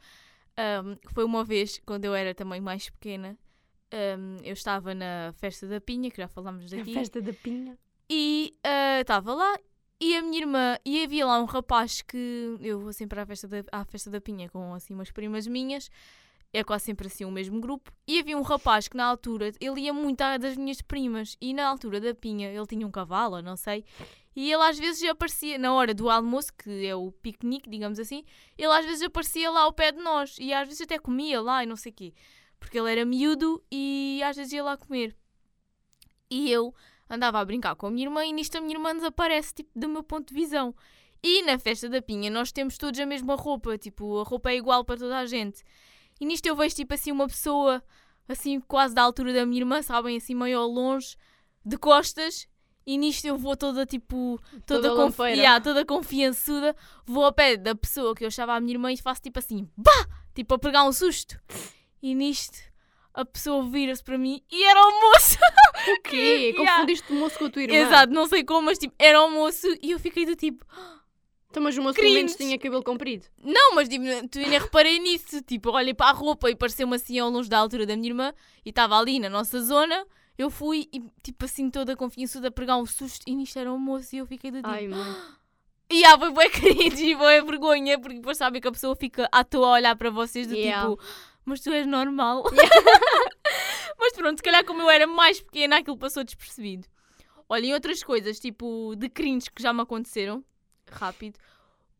[0.59, 3.37] Um, foi uma vez, quando eu era também mais pequena,
[4.19, 6.93] um, eu estava na festa da Pinha, que já falámos daqui.
[6.93, 7.79] A festa da Pinha?
[8.09, 9.59] E uh, estava lá
[10.01, 13.47] e a minha irmã, e havia lá um rapaz que eu vou sempre à festa
[13.47, 15.91] da, à festa da Pinha com assim umas primas minhas
[16.53, 17.93] é quase sempre assim o mesmo grupo.
[18.07, 21.53] E havia um rapaz que na altura, ele ia muito à das minhas primas, e
[21.53, 23.85] na altura da pinha, ele tinha um cavalo, não sei,
[24.37, 28.23] e ele às vezes aparecia, na hora do almoço, que é o piquenique, digamos assim,
[28.59, 31.63] ele às vezes aparecia lá ao pé de nós, e às vezes até comia lá
[31.63, 32.15] e não sei o quê,
[32.61, 35.17] porque ele era miúdo e às vezes ia lá comer.
[36.31, 36.75] E eu,
[37.09, 39.89] andava a brincar com a minha irmã e nisto a minha irmã desaparece, tipo, do
[39.89, 40.75] meu ponto de visão.
[41.23, 44.57] E na festa da Pinha nós temos todos a mesma roupa, tipo, a roupa é
[44.57, 45.65] igual para toda a gente.
[46.21, 47.83] E nisto eu vejo, tipo, assim, uma pessoa,
[48.29, 51.17] assim, quase da altura da minha irmã, sabem, assim, meio ao longe,
[51.65, 52.47] de costas,
[52.87, 56.75] e nisto eu vou toda tipo, toda, Toda confi yeah, toda confiançuda,
[57.05, 59.69] vou ao pé da pessoa que eu achava a minha irmã e faço tipo assim,
[59.77, 60.07] bah!
[60.35, 61.39] Tipo a pegar um susto.
[62.03, 62.59] E nisto
[63.13, 65.39] a pessoa vira-se para mim e era o moço.
[65.89, 66.53] O quê?
[66.57, 66.75] Yeah.
[66.77, 67.75] Confundiste o moço com a tua irmã?
[67.75, 70.65] Exato, não sei como, mas tipo, era o moço e eu fiquei do tipo,
[71.51, 73.25] Então, mas o moço pelo menos tinha cabelo comprido.
[73.43, 75.41] não, mas tipo, tu ainda reparei nisso.
[75.43, 78.33] Tipo, olhei para a roupa e pareceu-me assim ao longe da altura da minha irmã
[78.65, 80.07] e estava ali na nossa zona.
[80.39, 83.79] Eu fui e, tipo assim, toda confiançuda a pegar um susto e nisto era o
[83.79, 84.69] moço e eu fiquei do tipo.
[84.69, 84.99] Ai, mãe.
[85.89, 89.29] E ah, foi bué cringe e bué vergonha, porque depois sabem que a pessoa fica
[89.31, 90.91] à toa a olhar para vocês do Yeah.
[90.91, 91.01] tipo,
[91.45, 92.43] mas tu és normal.
[93.97, 96.89] mas pronto, se calhar como eu era mais pequena, aquilo passou despercebido.
[97.49, 100.45] Olhem, outras coisas, tipo, de cringe que já me aconteceram,
[100.91, 101.39] rápido.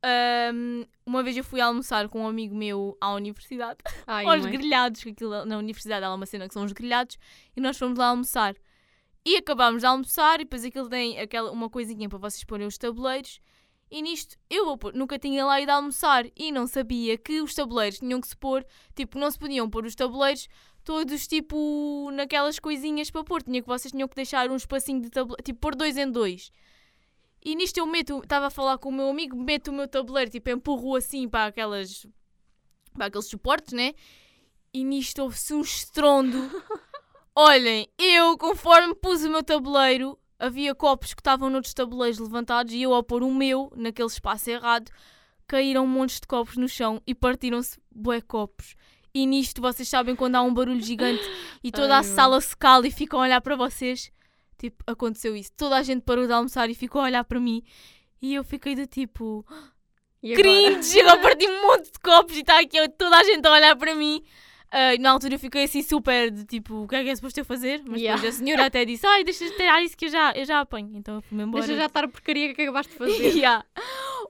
[0.03, 4.53] Ahm, uma vez eu fui almoçar com um amigo meu à universidade, Ai, aos mãe.
[4.53, 7.17] grelhados, que aquilo na universidade há uma cena que são os grelhados,
[7.57, 8.55] e nós fomos lá almoçar.
[9.25, 12.79] E acabámos de almoçar, e depois aquilo tem aquela, uma coisinha para vocês porem os
[12.79, 13.41] tabuleiros.
[13.91, 17.99] E nisto, eu pôr- nunca tinha lá ido almoçar e não sabia que os tabuleiros
[17.99, 20.49] tinham que se pôr, tipo, não se podiam pôr os tabuleiros
[20.85, 23.43] todos, tipo, naquelas coisinhas para pôr.
[23.43, 26.51] Tinha que vocês tinham que deixar um espacinho de tabuleiro, tipo, pôr dois em dois.
[27.47, 30.29] E nisto eu meto, estava a falar com o meu amigo, meto o meu tabuleiro,
[30.29, 32.05] tipo, empurro assim para aquelas,
[32.93, 33.95] para aqueles suportes, né?
[34.75, 36.37] E nisto houve-se um estrondo.
[37.37, 42.83] Olhem, eu, conforme pus o meu tabuleiro, havia copos que estavam noutros tabuleiros levantados e
[42.83, 44.91] eu, ao pôr o meu naquele espaço errado,
[45.47, 48.75] caíram montes de copos no chão e partiram-se bué copos.
[49.15, 51.23] E nisto, vocês sabem quando há um barulho gigante
[51.63, 54.11] e toda Ai, a sala se cala e ficam a olhar para vocês.
[54.59, 55.51] Tipo, aconteceu isso.
[55.57, 57.63] Toda a gente parou de almoçar e ficou a olhar para mim.
[58.23, 59.45] E eu fiquei do tipo,
[60.23, 60.43] E agora?
[60.43, 63.53] cringe, chegou a partir um monte de copos e está aqui toda a gente a
[63.53, 64.23] olhar para mim.
[64.95, 67.39] E na altura eu fiquei assim super de tipo, o que é que é suposto
[67.41, 67.83] eu fazer?
[67.87, 68.21] Mas Yeah.
[68.21, 70.61] depois a senhora até disse, ai, deixa de tirar isso que eu já, eu já
[70.61, 70.91] apanho.
[70.95, 71.65] Então eu fui-me embora.
[71.65, 73.13] Deixa já estar a porcaria que acabaste de fazer.
[73.37, 73.65] Yeah.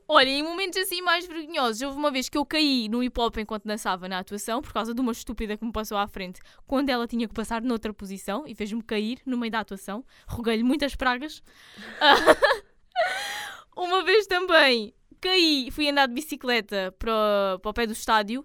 [0.08, 3.36] Olha, em momentos assim mais vergonhosos, houve uma vez que eu caí no hip hop
[3.38, 6.90] enquanto dançava na atuação, por causa de uma estúpida que me passou à frente, quando
[6.90, 10.04] ela tinha que passar noutra posição e fez-me cair no meio da atuação.
[10.28, 11.42] Roguei-lhe muitas pragas.
[13.76, 18.44] uma vez também caí, fui andar de bicicleta para, para o pé do estádio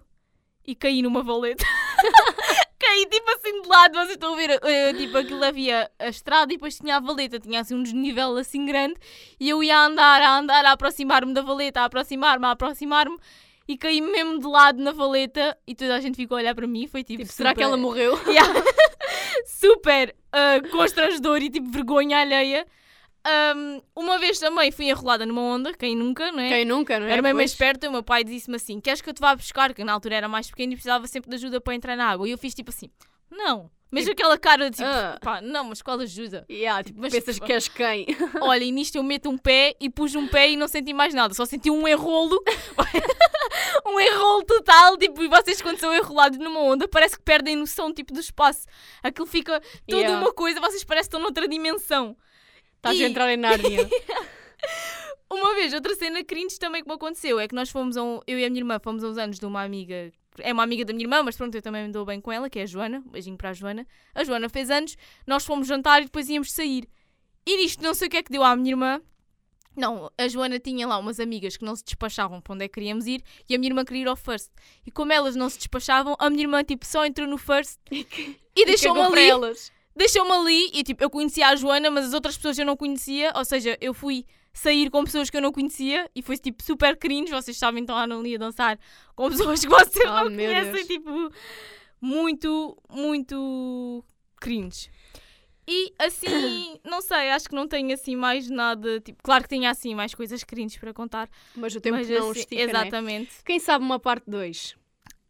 [0.66, 1.64] e caí numa valeta.
[2.82, 4.50] caí tipo assim de lado, vocês estão a ver?
[4.62, 8.36] eh, tipo, aquilo havia a estrada e depois tinha a valeta, tinha assim um desnível
[8.36, 8.96] assim grande
[9.38, 13.16] e eu ia a andar, a andar, a aproximar-me da valeta, a aproximar-me, a aproximar-me
[13.68, 16.66] e caí mesmo de lado na valeta e toda a gente ficou a olhar para
[16.66, 16.86] mim.
[16.86, 18.18] Foi tipo, Tipo, será que ela morreu?
[18.26, 18.52] Yeah.
[19.46, 22.66] super ah, constrangedor e tipo vergonha alheia.
[23.24, 26.48] Ahm, uma vez também fui enrolada numa onda, quem nunca, não é?
[26.48, 27.12] Quem nunca, não é?
[27.12, 27.52] Era bem mais Pois.
[27.52, 29.72] esperto, o meu pai disse-me assim: Queres que eu te vá buscar?
[29.72, 32.26] Que na altura era mais pequeno e precisava sempre de ajuda para entrar na água.
[32.28, 32.88] E eu fiz tipo assim:
[33.30, 33.70] Não.
[33.92, 35.18] Mesmo aquela cara de tipo, Ah.
[35.20, 36.46] pá, não, mas qual ajuda?
[36.50, 38.06] Yeah, tipo, Mas- pensas que és quem?
[38.40, 41.12] Olha, e nisto eu meto um pé e pus um pé e não senti mais
[41.12, 42.42] nada, só senti um enrolo.
[43.86, 47.92] um enrolo total, tipo, e vocês quando são enrolados numa onda, parece que perdem noção,
[47.92, 48.66] tipo, do espaço.
[49.02, 50.18] Aquilo fica toda Yeah.
[50.24, 52.16] uma coisa, vocês parecem que estão noutra dimensão.
[52.82, 53.88] Estás E- a entrar em Nárnia.
[55.30, 58.20] Uma vez, outra cena cringe também que me aconteceu é que nós fomos a um,
[58.26, 60.84] eu e a minha irmã fomos a uns anos de uma amiga, é uma amiga
[60.84, 62.66] da minha irmã, mas pronto, eu também me dou bem com ela, que é a
[62.66, 63.86] Joana, beijinho para a Joana.
[64.14, 66.88] A Joana fez anos, nós fomos jantar e depois íamos sair.
[67.46, 69.00] E nisto não sei o que é que deu à minha irmã.
[69.74, 72.74] Não, a Joana tinha lá umas amigas que não se despachavam para onde é que
[72.74, 74.50] queríamos ir e a minha irmã queria ir ao first.
[74.84, 78.66] E como elas não se despachavam, a minha irmã tipo só entrou no first e
[78.66, 79.72] deixou-me Cagou para ali elas.
[79.96, 83.32] Deixou-me ali e tipo, eu conhecia a Joana, mas as outras pessoas eu não conhecia,
[83.36, 86.96] ou seja, eu fui sair com pessoas que eu não conhecia e foi tipo super
[86.96, 88.78] cringe, vocês sabem, estão ali a dançar
[89.14, 90.86] com pessoas que vocês Oh, não conhecem, Deus.
[90.86, 91.30] tipo,
[92.00, 94.04] muito, muito
[94.40, 94.90] cringe.
[95.66, 99.68] E assim, não sei, acho que não tenho assim mais nada, tipo, claro que tenho
[99.70, 102.70] assim mais coisas cringe para contar, Mas o tempo mas não assim, estica, né?
[102.70, 103.30] exatamente.
[103.44, 104.76] Quem sabe uma parte 2?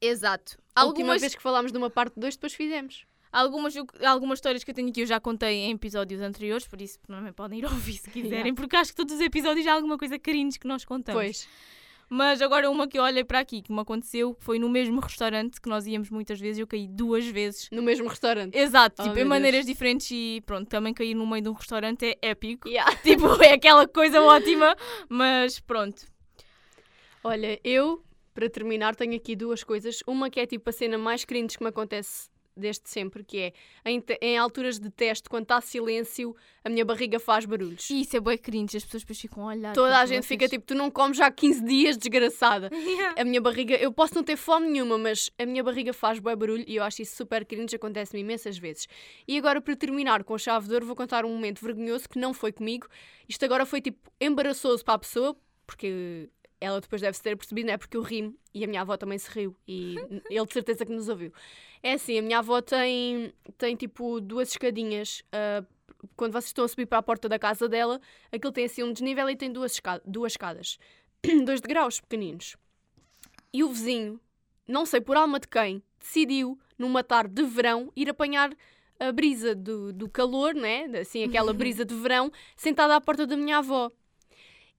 [0.00, 0.58] Exato.
[0.74, 3.04] A última Algumas, vez que falámos de uma parte 2, depois fizemos.
[3.32, 3.74] Algumas,
[4.04, 7.32] algumas histórias que eu tenho aqui eu já contei em episódios anteriores, por isso também
[7.32, 8.54] podem ir ouvir se quiserem, Yeah.
[8.54, 11.22] porque acho que todos os episódios há alguma coisa cringe que nós contamos.
[11.22, 11.48] Pois.
[12.14, 15.58] Mas agora uma que eu olhei para aqui, que me aconteceu, foi no mesmo restaurante
[15.58, 17.70] que nós íamos muitas vezes, eu caí duas vezes.
[17.72, 18.54] No mesmo restaurante.
[18.54, 19.28] Exato, Oh, tipo, em Deus.
[19.28, 22.68] maneiras diferentes e pronto, também cair no meio de um restaurante é épico.
[22.68, 22.94] Yeah.
[23.02, 24.76] tipo, é aquela coisa ótima,
[25.08, 26.02] mas pronto.
[27.24, 28.04] Olha, eu,
[28.34, 30.00] para terminar, tenho aqui duas coisas.
[30.06, 33.52] Uma que é tipo a cena mais cringe que me acontece desde sempre, que é
[33.84, 36.34] em, em alturas de teste, quando está silêncio,
[36.64, 37.88] a minha barriga faz barulhos.
[37.90, 39.72] E isso é bué cringe, as pessoas depois ficam a olhar.
[39.74, 42.70] Toda a gente fica vocês- tipo, tu não comes já há 15 dias, desgraçada.
[42.92, 43.20] Yeah.
[43.22, 46.36] A minha barriga, eu posso não ter fome nenhuma, mas a minha barriga faz bué
[46.36, 48.86] barulho e eu acho isso super cringe, acontece-me imensas vezes.
[49.26, 52.34] E agora, para terminar com chave de ouro, vou contar um momento vergonhoso que não
[52.34, 52.86] foi comigo.
[53.28, 55.36] Isto agora foi tipo embaraçoso para a pessoa,
[55.66, 56.28] porque
[56.62, 57.78] ela depois deve se ter percebido, não é?
[57.78, 59.96] Porque eu ri e a minha avó também se riu e
[60.30, 61.32] ele de certeza que nos ouviu.
[61.82, 65.22] É assim, a minha avó tem, tem tipo duas escadinhas.
[65.32, 65.64] ah,
[66.16, 68.00] quando vocês estão a subir para a porta da casa dela,
[68.32, 70.78] aquilo tem assim um desnível e tem duas, esca- duas escadas.
[71.44, 72.56] dois degraus pequeninos.
[73.52, 74.20] E o vizinho,
[74.66, 78.52] não sei por alma de quem, decidiu, numa tarde de verão, ir apanhar
[78.98, 80.84] a brisa do, do calor, né?
[81.00, 83.90] Assim, aquela brisa de verão, sentada à porta da minha avó.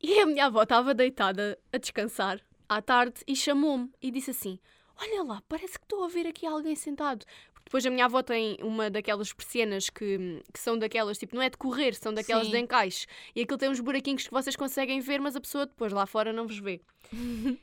[0.04, 4.60] E a minha avó estava deitada a descansar à tarde e chamou-me e disse assim:
[4.98, 7.26] Olha lá, parece que estou a ver aqui alguém sentado.
[7.54, 11.42] Porque depois a minha avó tem uma daquelas persianas que, que são daquelas, tipo, não
[11.42, 12.52] é de correr, são daquelas Sim.
[12.52, 13.08] de encaixe.
[13.34, 16.34] E aquilo tem uns buraquinhos que vocês conseguem ver, mas a pessoa depois lá fora
[16.34, 16.82] não vos vê.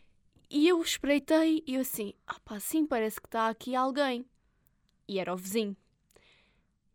[0.48, 4.24] e eu espreitei e eu assim: Ah pá, sim, parece que está aqui alguém.
[5.06, 5.76] E era o vizinho.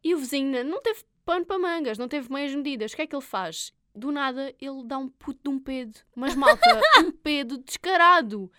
[0.04, 2.94] E o vizinho não teve pano para mangas, não teve meias medidas.
[2.94, 3.72] O que é que ele faz?
[3.96, 5.98] Do nada ele dá um puto de um pedo.
[6.16, 8.52] Mas malta, um pedo descarado.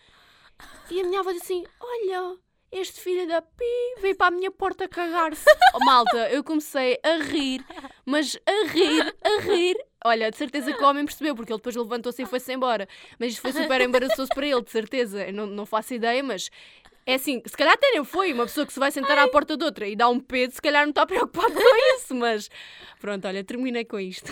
[0.90, 2.38] E a minha avó disse assim: Olha,
[2.72, 5.44] este filho da pi veio para a minha porta cagar-se.
[5.74, 7.64] Oh, malta, eu comecei a rir,
[8.04, 9.76] mas a rir, a rir.
[10.04, 12.88] Olha, de certeza que o homem percebeu, porque ele depois levantou-se e foi-se embora.
[13.18, 15.26] Mas isto foi super embaraçoso para ele, de certeza.
[15.26, 16.50] Eu não, não faço ideia, mas
[17.04, 19.56] é assim, se calhar até nem foi uma pessoa que se vai sentar à porta
[19.56, 22.50] de outra e dá um pedo, se calhar não está preocupado com isso, mas
[23.00, 24.30] pronto, olha, terminei com isto.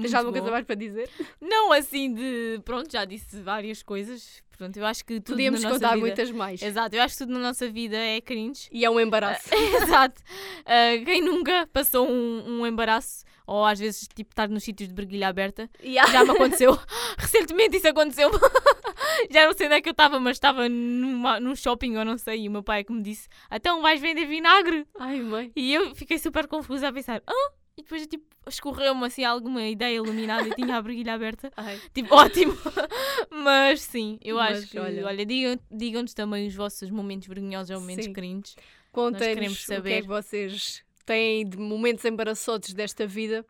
[0.00, 1.08] Tens alguma coisa mais para dizer?
[1.40, 2.60] Não assim de.
[2.64, 4.42] Pronto, já disse várias coisas.
[4.50, 6.06] Portanto, eu acho que tudo Podíamos na nossa contar vida...
[6.06, 6.62] muitas mais.
[6.62, 8.68] Exato, eu acho que tudo na nossa vida é cringe.
[8.72, 9.48] E é um embaraço.
[9.82, 10.22] Exato.
[10.64, 14.94] Ah, quem nunca passou um, um embaraço, ou às vezes tipo estar nos sítios de
[14.94, 16.10] briguilha aberta, Yeah.
[16.10, 16.78] já me aconteceu.
[17.18, 18.30] Recentemente isso aconteceu.
[19.30, 22.16] já não sei onde é que eu estava, mas estava numa, num shopping ou não
[22.18, 24.86] sei, e o meu pai é que me disse: Então vais vender vinagre?
[24.98, 25.52] Ai, mãe.
[25.54, 27.50] E eu fiquei super confusa a pensar: Ah?
[27.76, 31.52] E depois tipo escorreu-me assim alguma ideia iluminada e tinha a briguilha aberta.
[31.56, 31.80] Ai.
[31.92, 32.56] Tipo, ótimo.
[33.30, 34.78] Mas sim, eu Mas, acho que.
[34.78, 35.04] olha.
[35.06, 38.44] Olha, digam- digam-nos também os vossos momentos vergonhosos ou momentos Sim.
[38.92, 43.44] Contem-nos o que é que vocês têm de momentos embaraçosos desta vida.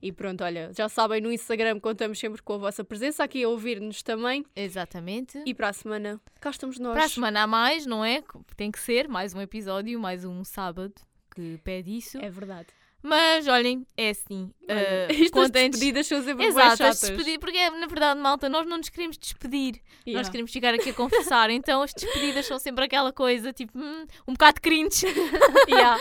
[0.00, 3.48] E pronto, olha, já sabem, no Instagram contamos sempre com a vossa presença aqui a
[3.48, 4.44] ouvir-nos também.
[4.54, 5.42] Exatamente.
[5.46, 6.94] E para a semana, cá estamos nós.
[6.94, 8.22] Para a semana a mais, não é?
[8.56, 10.94] Tem que ser mais um episódio, mais um sábado
[11.34, 12.18] que pede isso.
[12.18, 12.68] É verdade.
[13.08, 14.50] Mas olhem, é assim.
[14.68, 18.78] Olha, Estas contentes- despedidas são sempre Exato, as despedir, porque na verdade, malta, nós não
[18.78, 19.74] nos queremos despedir.
[19.98, 20.30] Nós Yeah.
[20.30, 21.50] queremos ficar aqui a conversar.
[21.50, 25.06] então as despedidas são sempre aquela coisa, tipo, hum, um bocado cringe.
[25.68, 26.00] Yeah.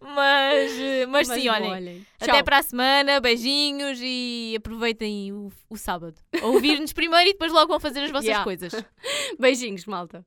[0.00, 2.06] mas, eh, mas, Mas sim, bom, olhem.
[2.20, 6.14] Até para a semana, beijinhos e aproveitem o, o sábado.
[6.42, 8.44] Ouvir-nos primeiro e depois logo vão fazer as vossas Yeah.
[8.44, 8.72] coisas.
[9.38, 10.24] Beijinhos, malta.